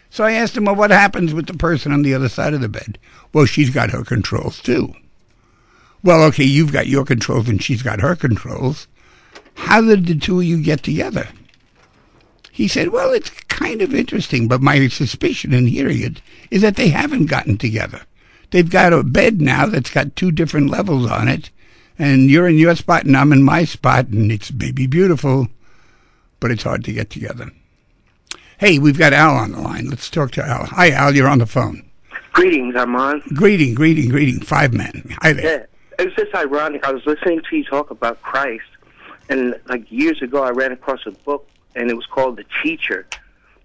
[0.09, 2.61] So I asked him, well, what happens with the person on the other side of
[2.61, 2.97] the bed?
[3.34, 4.93] Well, she's got her controls too.
[6.01, 8.88] Well, okay, you've got your controls and she's got her controls.
[9.58, 11.28] How did the two of you get together?
[12.51, 16.76] He said, Well, it's kind of interesting, but my suspicion in hearing it is that
[16.76, 18.01] they haven't gotten together.
[18.51, 21.49] They've got a bed now that's got two different levels on it,
[21.99, 25.47] and you're in your spot and I'm in my spot, and it's baby beautiful,
[26.39, 27.51] but it's hard to get together.
[28.60, 29.89] Hey, we've got Al on the line.
[29.89, 30.66] Let's talk to Al.
[30.68, 31.84] Hi, Al, you're on the phone.
[32.32, 33.24] Greetings, Armand.
[33.34, 34.39] Greeting, greeting, greeting.
[34.39, 35.16] Five men.
[35.22, 35.43] Hi there.
[35.43, 35.66] Yeah,
[35.99, 36.86] it was just ironic.
[36.86, 38.64] I was listening to you talk about Christ,
[39.30, 43.07] and like years ago, I ran across a book, and it was called The Teacher,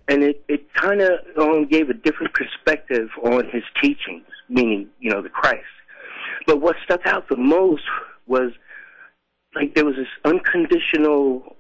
[0.09, 5.11] and it it kind of um, gave a different perspective on his teachings, meaning you
[5.11, 5.65] know the Christ.
[6.47, 7.85] But what stuck out the most
[8.27, 8.53] was
[9.55, 11.57] like there was this unconditional.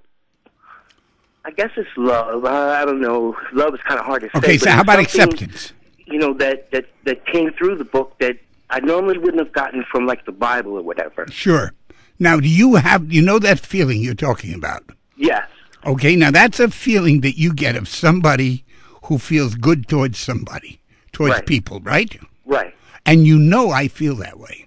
[1.44, 2.44] I guess it's love.
[2.44, 3.36] I, I don't know.
[3.53, 4.38] Love is kind of hard to say.
[4.38, 5.72] Okay, so how about acceptance?
[6.07, 8.36] you know that that that came through the book that
[8.70, 11.26] I normally wouldn't have gotten from like the Bible or whatever.
[11.30, 11.72] Sure.
[12.19, 14.85] Now, do you have, you know that feeling you're talking about?
[15.17, 15.47] Yes.
[15.85, 18.65] Okay, now that's a feeling that you get of somebody
[19.05, 20.81] who feels good towards somebody,
[21.13, 21.47] towards Right.
[21.47, 22.17] people, right?
[22.45, 22.75] Right.
[23.05, 24.67] And you know I feel that way.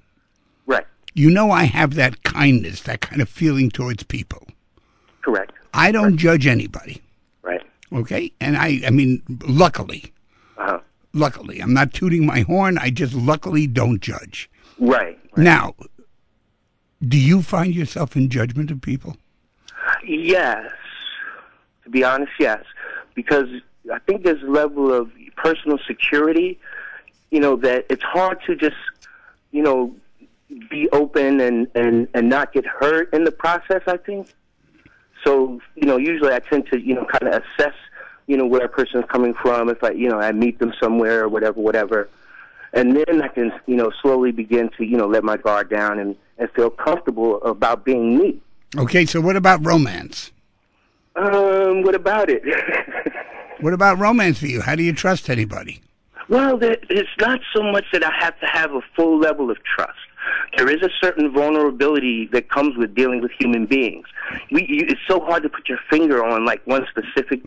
[0.65, 0.85] Right.
[1.13, 4.45] You know I have that kindness, that kind of feeling towards people.
[5.21, 5.53] Correct.
[5.73, 7.01] I don't judge anybody,
[7.43, 7.61] Right.
[7.93, 8.31] okay?
[8.41, 10.13] And I, I mean, luckily,
[10.57, 10.79] Uh-huh.
[11.13, 12.77] luckily, I'm not tooting my horn.
[12.77, 14.49] I just luckily don't judge.
[14.79, 15.17] Right.
[15.37, 15.75] Now,
[17.01, 19.17] do you find yourself in judgment of people?
[20.03, 20.71] Yes.
[21.83, 22.63] To be honest, yes.
[23.13, 23.47] Because
[23.91, 26.59] I think there's a level of personal security,
[27.31, 28.75] you know, that it's hard to just,
[29.51, 29.95] you know,
[30.69, 34.27] be open and, and, and not get hurt in the process, I think.
[35.23, 37.73] So, you know, usually I tend to, you know, kind of assess,
[38.27, 39.69] you know, where a person is coming from.
[39.69, 42.09] If I, you know, I meet them somewhere or whatever, whatever.
[42.73, 45.99] And then I can, you know, slowly begin to, you know, let my guard down
[45.99, 48.39] and, and feel comfortable about being me.
[48.77, 50.31] Okay, so what about romance?
[51.15, 52.43] Um, what about it?
[53.61, 54.61] What about romance for you?
[54.61, 55.81] How do you trust anybody?
[56.27, 59.97] well, it's not so much that I have to have a full level of trust.
[60.57, 64.05] There is a certain vulnerability that comes with dealing with human beings.
[64.51, 67.41] We, you, it's so hard to put your finger on like one specific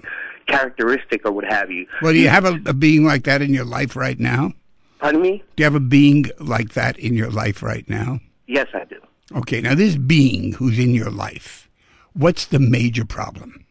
[0.46, 1.86] characteristic or what have you.
[2.02, 4.52] Well, do you have a, a being like that in your life right now?
[5.00, 5.42] Pardon me?
[5.56, 8.20] Do you have a being like that in your life right now?
[8.48, 8.96] Yes, I do.
[9.36, 11.68] Okay, now this being who's in your life,
[12.14, 13.64] what's the major problem?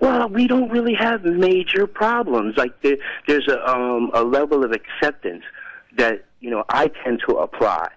[0.00, 2.56] Well, we don't really have major problems.
[2.56, 2.96] Like there,
[3.28, 5.44] there's a um, a level of acceptance
[5.96, 7.88] that you know I tend to apply.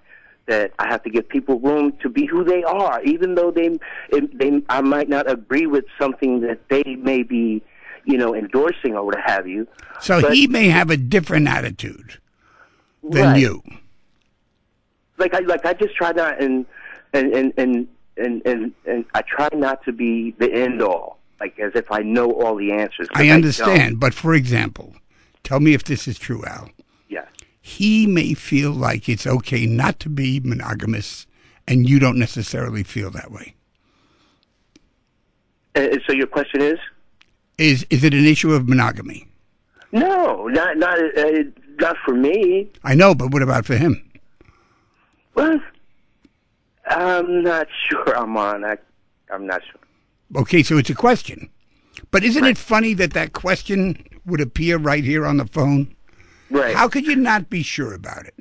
[0.48, 3.80] That I have to give people room to be who they are, even though they
[4.12, 7.64] they I might not agree with something that they may be,
[8.04, 9.66] you know, endorsing or what have you.
[10.02, 12.20] So But- he may have a different attitude
[13.02, 13.40] than Right.
[13.42, 13.64] you.
[15.24, 16.66] Like I like I just try not and
[17.14, 21.20] and and and and and, and I try not to be the end all.
[21.40, 23.08] like as if I know all the answers.
[23.14, 24.96] I understand, but for example,
[25.44, 26.70] tell me if this is true, Al.
[27.10, 27.28] Yes.
[27.62, 31.26] He may feel like it's okay not to be monogamous,
[31.68, 33.56] and you don't necessarily feel that way.
[35.76, 36.80] Uh, so your question is?
[37.58, 39.28] Is is it an issue of monogamy?
[39.92, 41.44] No, not not uh,
[41.80, 42.70] not for me.
[42.84, 44.10] I know, but what about for him?
[45.36, 45.60] Well,
[46.88, 48.16] I'm not sure.
[48.18, 48.64] I'm on.
[48.66, 48.78] I,
[49.32, 50.42] I'm not sure.
[50.42, 51.50] Okay, so it's a question.
[52.12, 55.96] But isn't it funny that that question would appear right here on the phone?
[56.50, 56.76] Right.
[56.76, 58.36] How could you not be sure about it?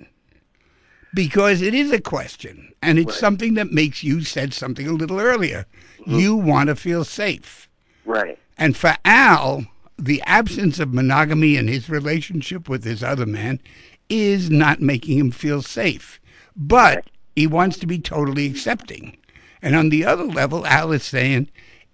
[1.14, 3.18] Because it is a question, and it's Right.
[3.20, 5.66] something that makes you said something a little earlier.
[6.00, 6.18] Mm-hmm.
[6.18, 7.68] You want to feel safe.
[8.06, 8.38] Right.
[8.56, 9.66] And for Al,
[9.98, 13.60] the absence of monogamy in his relationship with this other man
[14.08, 16.18] is not making him feel safe.
[16.56, 19.16] But he wants to be totally accepting.
[19.60, 21.48] And on the other level, Al is saying,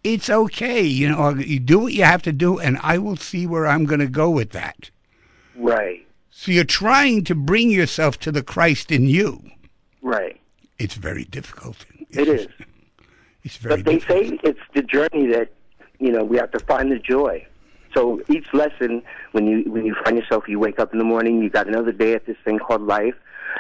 [0.05, 3.17] it's okay, you know, uh, you do what you have to do, and I will
[3.17, 4.91] see where I'm going to go with that.
[5.57, 6.07] Right.
[6.31, 9.43] So you're trying to bring yourself to the Christ in you.
[10.01, 10.41] Right.
[10.79, 11.85] It's very difficult.
[12.11, 12.47] It is.
[13.43, 14.27] It's very But they difficult.
[14.27, 15.53] say it's the journey that
[15.99, 17.45] you know we have to find the joy.
[17.93, 19.03] So each lesson,
[19.33, 21.91] when you when you find yourself, you wake up in the morning, you got another
[21.93, 23.15] day at this thing called life,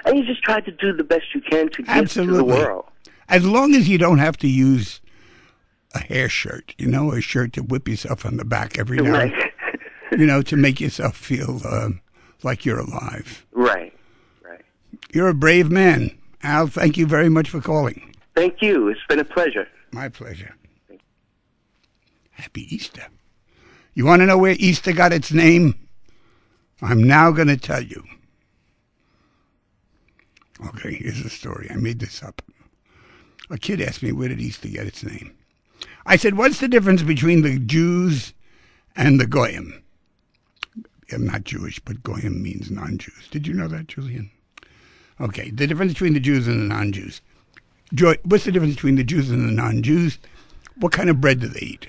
[0.05, 2.34] and you just try to do the best you can to give Absolutely.
[2.34, 2.84] to the world.
[3.28, 5.01] As long as you don't have to use
[5.95, 9.12] a hair shirt, you know, a shirt to whip yourself on the back every now,
[9.12, 9.53] Right.
[10.12, 12.01] you know, to make yourself feel um,
[12.43, 13.47] like you're alive.
[13.53, 13.93] right.
[14.43, 14.61] Right.
[15.12, 16.66] You're a brave man, Al.
[16.68, 18.14] Thank you very much for calling.
[18.34, 18.89] Thank you.
[18.89, 19.66] It's been a pleasure.
[19.93, 20.55] My pleasure.
[22.32, 23.07] Happy Easter.
[23.95, 25.74] You want to know where Easter got its name?
[26.80, 28.05] I'm now going to tell you.
[30.66, 31.68] Okay, here's the story.
[31.70, 32.42] I made this up.
[33.50, 35.32] A kid asked me, where did Easter get its name?
[36.04, 38.34] I said, what's the difference between the Jews
[38.96, 39.82] and the Goyim?
[41.12, 43.28] I'm not Jewish, but Goyim means non-Jews.
[43.30, 44.30] Did you know that, Julian?
[45.20, 47.20] Okay, the difference between the Jews and the non-Jews.
[48.24, 50.18] What's the difference between the Jews and the non-Jews?
[50.76, 51.88] What kind of bread do they eat?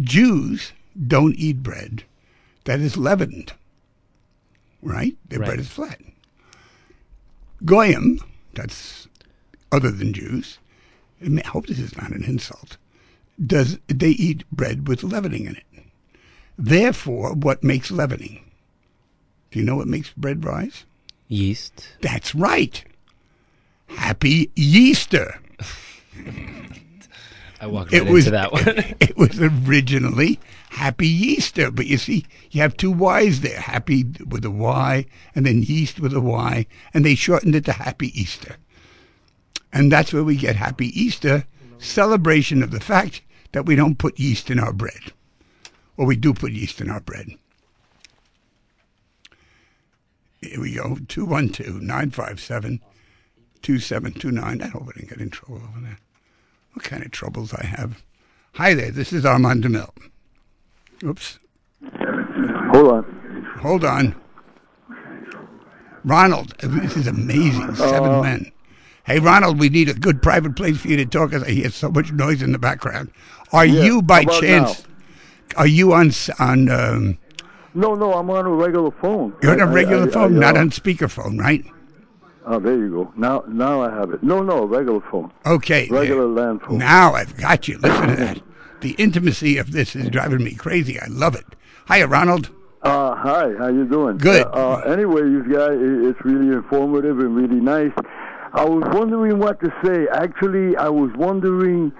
[0.00, 0.72] Jews
[1.06, 2.02] don't eat bread
[2.64, 3.52] that is leavened,
[4.82, 5.16] right?
[5.28, 5.46] Their Right.
[5.46, 6.00] bread is flat.
[7.64, 8.20] Goyim,
[8.54, 9.08] that's
[9.72, 10.58] other than Jews.
[11.22, 12.76] I hope this is not an insult.
[13.44, 15.64] Does they eat bread with leavening in it?
[16.58, 18.44] Therefore, what makes leavening?
[19.50, 20.84] Do you know what makes bread rise?
[21.28, 21.96] Yeast.
[22.00, 22.84] That's right.
[23.88, 25.40] Happy Easter.
[27.64, 28.94] I walked It was into that one.
[29.00, 30.38] it was originally
[30.68, 33.58] Happy Easter, but you see, you have two Y's there.
[33.58, 37.72] Happy with a Y, and then yeast with a Y, and they shortened it to
[37.72, 38.56] Happy Easter.
[39.72, 41.46] And that's where we get Happy Easter,
[41.78, 45.12] celebration of the fact that we don't put yeast in our bread.
[45.96, 47.30] Or we do put yeast in our bread.
[50.42, 52.80] Here we go, 212 957
[53.62, 54.60] 2729.
[54.60, 55.98] I hope I didn't get in trouble over there.
[56.74, 58.02] What kind of troubles I have?
[58.54, 59.90] Hi there, this is Armand DiMele.
[61.04, 61.38] Oops,
[62.72, 63.46] Hold on.
[63.60, 64.14] hold on.
[66.04, 67.74] Ronald, this is amazing.
[67.76, 68.52] Seven Uh, men.
[69.04, 71.32] Hey, Ronald, we need a good private place for you to talk.
[71.32, 73.10] As I hear so much noise in the background.
[73.52, 74.84] Are Yeah, you, by chance,
[75.56, 76.68] are you on on?
[76.68, 77.18] Um,
[77.74, 79.34] No, no, I'm on a regular phone.
[79.42, 81.64] you're on a regular I- phone, I, not uh, on speakerphone, right?
[82.46, 83.12] Oh, there you go.
[83.16, 84.22] Now, now I have it.
[84.22, 85.32] No, no, regular phone.
[85.46, 85.88] Okay.
[85.88, 86.00] there.
[86.00, 86.78] Regular land phone.
[86.78, 87.78] Now I've got you.
[87.78, 88.42] Listen to that.
[88.80, 91.00] The intimacy of this is driving me crazy.
[91.00, 91.46] I love it.
[91.86, 92.50] Hi, Ronald.
[92.82, 94.18] Uh, hi, how you doing?
[94.18, 94.46] Good.
[94.46, 97.92] Uh, uh, anyway, you guys, it's really informative and really nice.
[98.52, 100.06] I was wondering what to say.
[100.12, 101.92] Actually, I was wondering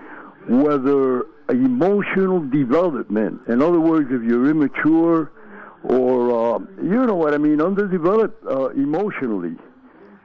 [0.46, 5.32] whether emotional development, in other words, if you're immature
[5.84, 9.56] or, uh, you know what I mean, underdeveloped uh, emotionally.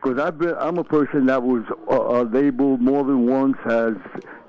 [0.01, 3.95] Because I've been, I'm a person that was uh, uh, labeled more than once as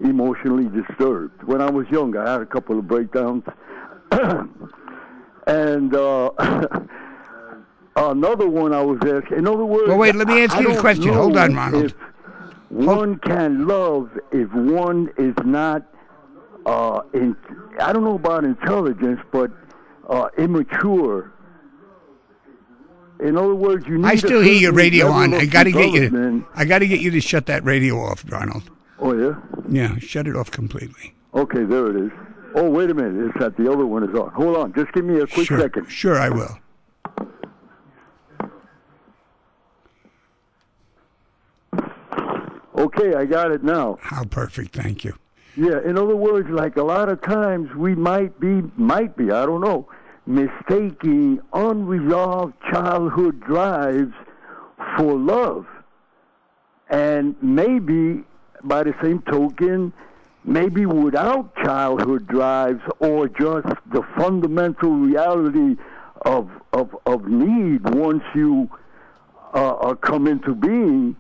[0.01, 1.43] emotionally disturbed.
[1.43, 3.43] When I was young, I had a couple of breakdowns.
[5.47, 6.31] and uh,
[7.97, 9.39] another one I was asking.
[9.39, 11.13] In other words, Well, wait, let me ask I you a question.
[11.13, 11.85] Hold on, Ronald.
[11.87, 11.95] If
[12.69, 15.83] one can love if one is not,
[16.67, 17.37] uh, in,
[17.81, 19.51] I don't know about intelligence, but
[20.09, 21.33] uh, immature.
[23.23, 24.07] In other words, you need.
[24.07, 25.35] I still hear your radio on.
[25.35, 26.01] I got to get you.
[26.09, 26.47] development.
[26.55, 28.71] I got to get you to shut that radio off, Ronald.
[28.99, 29.41] Oh yeah.
[29.69, 31.15] Yeah, shut it off completely.
[31.35, 32.11] Okay, there it is.
[32.55, 33.27] Oh, wait a minute.
[33.27, 34.31] It's that the other one is on.
[34.33, 34.73] Hold on.
[34.73, 35.87] Just give me a quick sure, second.
[35.87, 36.59] sure, I will.
[42.77, 43.99] Okay, I got it now.
[44.01, 44.75] How perfect.
[44.75, 45.15] Thank you.
[45.57, 49.45] Yeah, in other words, like a lot of times we might be, might be, I
[49.45, 49.89] don't know,
[50.31, 54.13] mistaking unresolved childhood drives
[54.97, 55.67] for love.
[56.89, 58.25] And maybe,
[58.65, 59.93] by the same token,
[60.45, 65.77] maybe without childhood drives or just the fundamental reality
[66.23, 68.69] of of, of need once you
[69.55, 71.17] uh, uh, come into being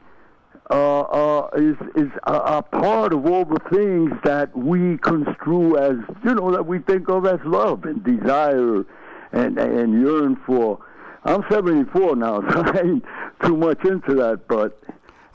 [0.70, 5.96] uh, uh, is is a, a part of all the things that we construe as
[6.24, 8.84] you know that we think of as love and desire
[9.32, 10.78] and and yearn for.
[11.24, 13.04] I'm 74 now, so I ain't
[13.44, 14.80] too much into that, but.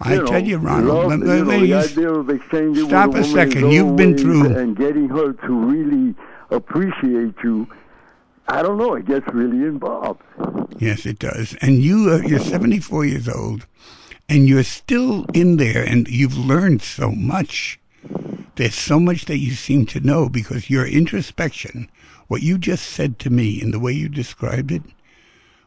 [0.02, 3.20] I know, tell you, Ronald, love, you know, the idea of exchanging stop with a
[3.22, 3.72] a second.
[3.72, 6.16] You've been through- and getting her to really
[6.50, 7.68] appreciate you.
[8.48, 8.96] I don't know.
[8.96, 10.22] It gets really involved.
[10.78, 11.56] Yes, it does.
[11.62, 13.66] And you, are, you're 74 years old,
[14.28, 17.80] and you're still in there, and you've learned so much.
[18.56, 21.90] There's so much that you seem to know because your introspection,
[22.28, 24.84] what you just said to me, in the way you described it,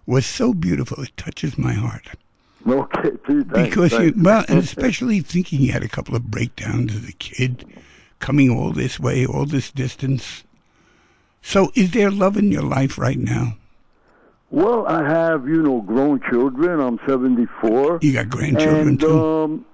[0.07, 1.03] was so beautiful.
[1.03, 2.09] It touches my heart.
[2.67, 6.95] Okay, gee, thanks, Because you, well, and especially thinking you had a couple of breakdowns
[6.95, 7.65] as a kid,
[8.19, 10.45] coming all this way, all this distance.
[11.41, 13.57] So, is there love in your life right now?
[14.51, 16.81] Well, I have, you know, grown children.
[16.81, 18.01] I'm 74.
[18.03, 19.19] You got grandchildren and, too.
[19.19, 19.65] um,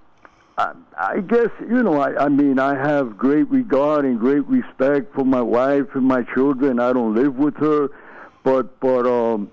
[0.57, 5.15] I, I guess, you know, I, I mean, I have great regard and great respect
[5.15, 6.79] for my wife and my children.
[6.79, 7.89] I don't live with her,
[8.45, 9.51] but, but, um,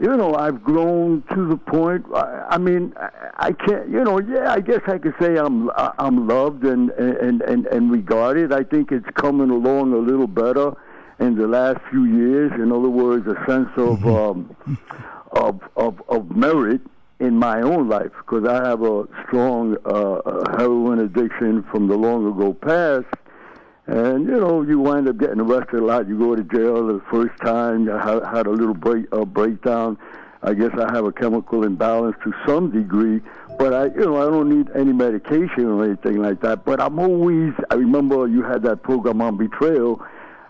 [0.00, 2.06] you know, I've grown to the point.
[2.14, 3.88] I, I mean, I, I can't.
[3.90, 7.90] You know, yeah, I guess I could say I'm I'm loved and and and and
[7.90, 8.50] regarded.
[8.52, 10.72] I think it's coming along a little better
[11.18, 12.52] in the last few years.
[12.52, 14.56] In other words, a sense of um,
[15.32, 16.80] of of of merit
[17.20, 21.96] in my own life because I have a strong uh, uh, heroin addiction from the
[21.96, 23.06] long ago past.
[23.86, 26.08] And you know, you wind up getting arrested a lot.
[26.08, 27.90] You go to jail the first time.
[27.90, 29.98] I had, a little break uh, breakdown.
[30.42, 33.20] I guess I have a chemical imbalance to some degree,
[33.58, 36.64] but I, you know, I don't need any medication or anything like that.
[36.64, 37.52] But I'm always.
[37.70, 40.00] I remember you had that program on betrayal.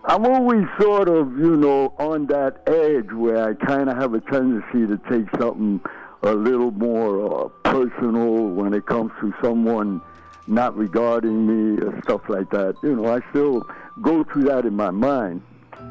[0.04, 4.20] I'm always sort of, you know, on that edge where I kind of have a
[4.20, 5.80] tendency to take something
[6.22, 10.00] a little more uh, personal when it comes to someone
[10.46, 12.74] not regarding me or stuff like that.
[12.82, 13.66] You know, I still
[14.02, 15.42] go through that in my mind.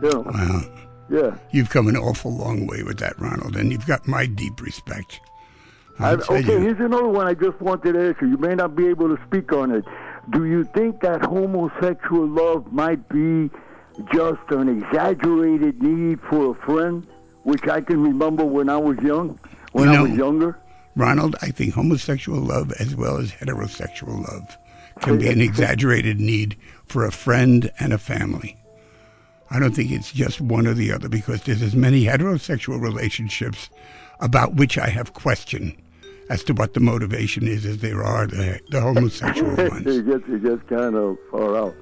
[0.01, 0.61] You know, Wow.
[1.09, 1.38] yeah.
[1.51, 5.21] You've come an awful long way with that, Ronald, and you've got my deep respect.
[5.97, 6.59] I, okay, you.
[6.59, 8.30] here's another one I just wanted to ask you.
[8.30, 9.84] You may not be able to speak on it.
[10.30, 13.49] Do you think that homosexual love might be
[14.13, 17.05] just an exaggerated need for a friend,
[17.43, 19.38] which I can remember when I was young,
[19.72, 20.59] when You I was younger?
[20.95, 24.57] Ronald, I think homosexual love as well as heterosexual love
[25.01, 28.57] can be an exaggerated need for a friend and a family.
[29.49, 33.70] I don't think it's just one or the other because there's as many heterosexual relationships
[34.20, 35.76] about which I have question
[36.30, 39.88] as to what the motivation is as there are the, the homosexual ones.
[39.88, 41.76] it gets it gets kind of far out.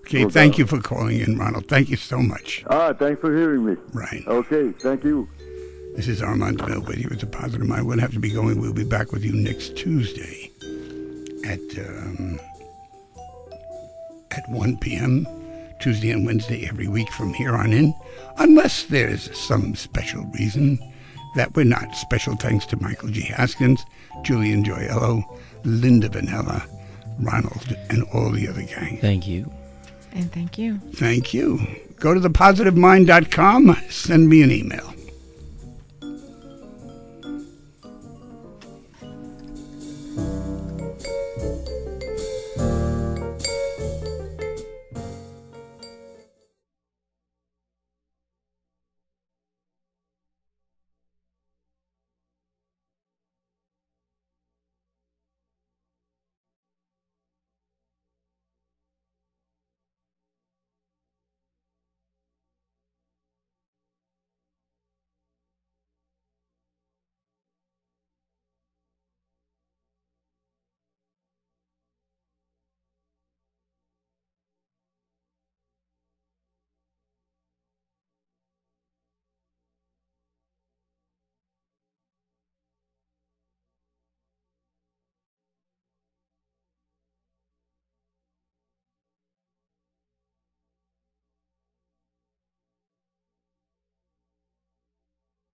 [0.00, 1.66] Okay, thank you for calling in, Ronald.
[1.66, 2.64] Thank you so much.
[2.70, 3.76] Ah, thanks for hearing me.
[3.92, 4.22] Right.
[4.28, 5.28] Okay, thank you.
[5.96, 7.86] This is Armand DiMele with you with a positive mind.
[7.86, 8.60] We'll have to be going.
[8.60, 10.50] We'll be back with you next Tuesday
[11.46, 12.38] at um,
[14.30, 15.26] at 1 p.m.
[15.80, 17.94] Tuesday and Wednesday every week from here on in,
[18.36, 20.78] unless there's some special reason
[21.34, 21.96] that we're not.
[21.96, 23.22] Special thanks to Michael G.
[23.22, 23.82] Haskins,
[24.22, 25.22] Julian Joyello,
[25.64, 26.68] Linda Vanella,
[27.20, 28.98] Ronald, and all the other gang.
[28.98, 29.50] Thank you.
[30.12, 30.78] And thank you.
[30.92, 31.66] Thank you.
[31.98, 33.76] Go to thepositivemind.com.
[33.88, 34.92] Send me an email.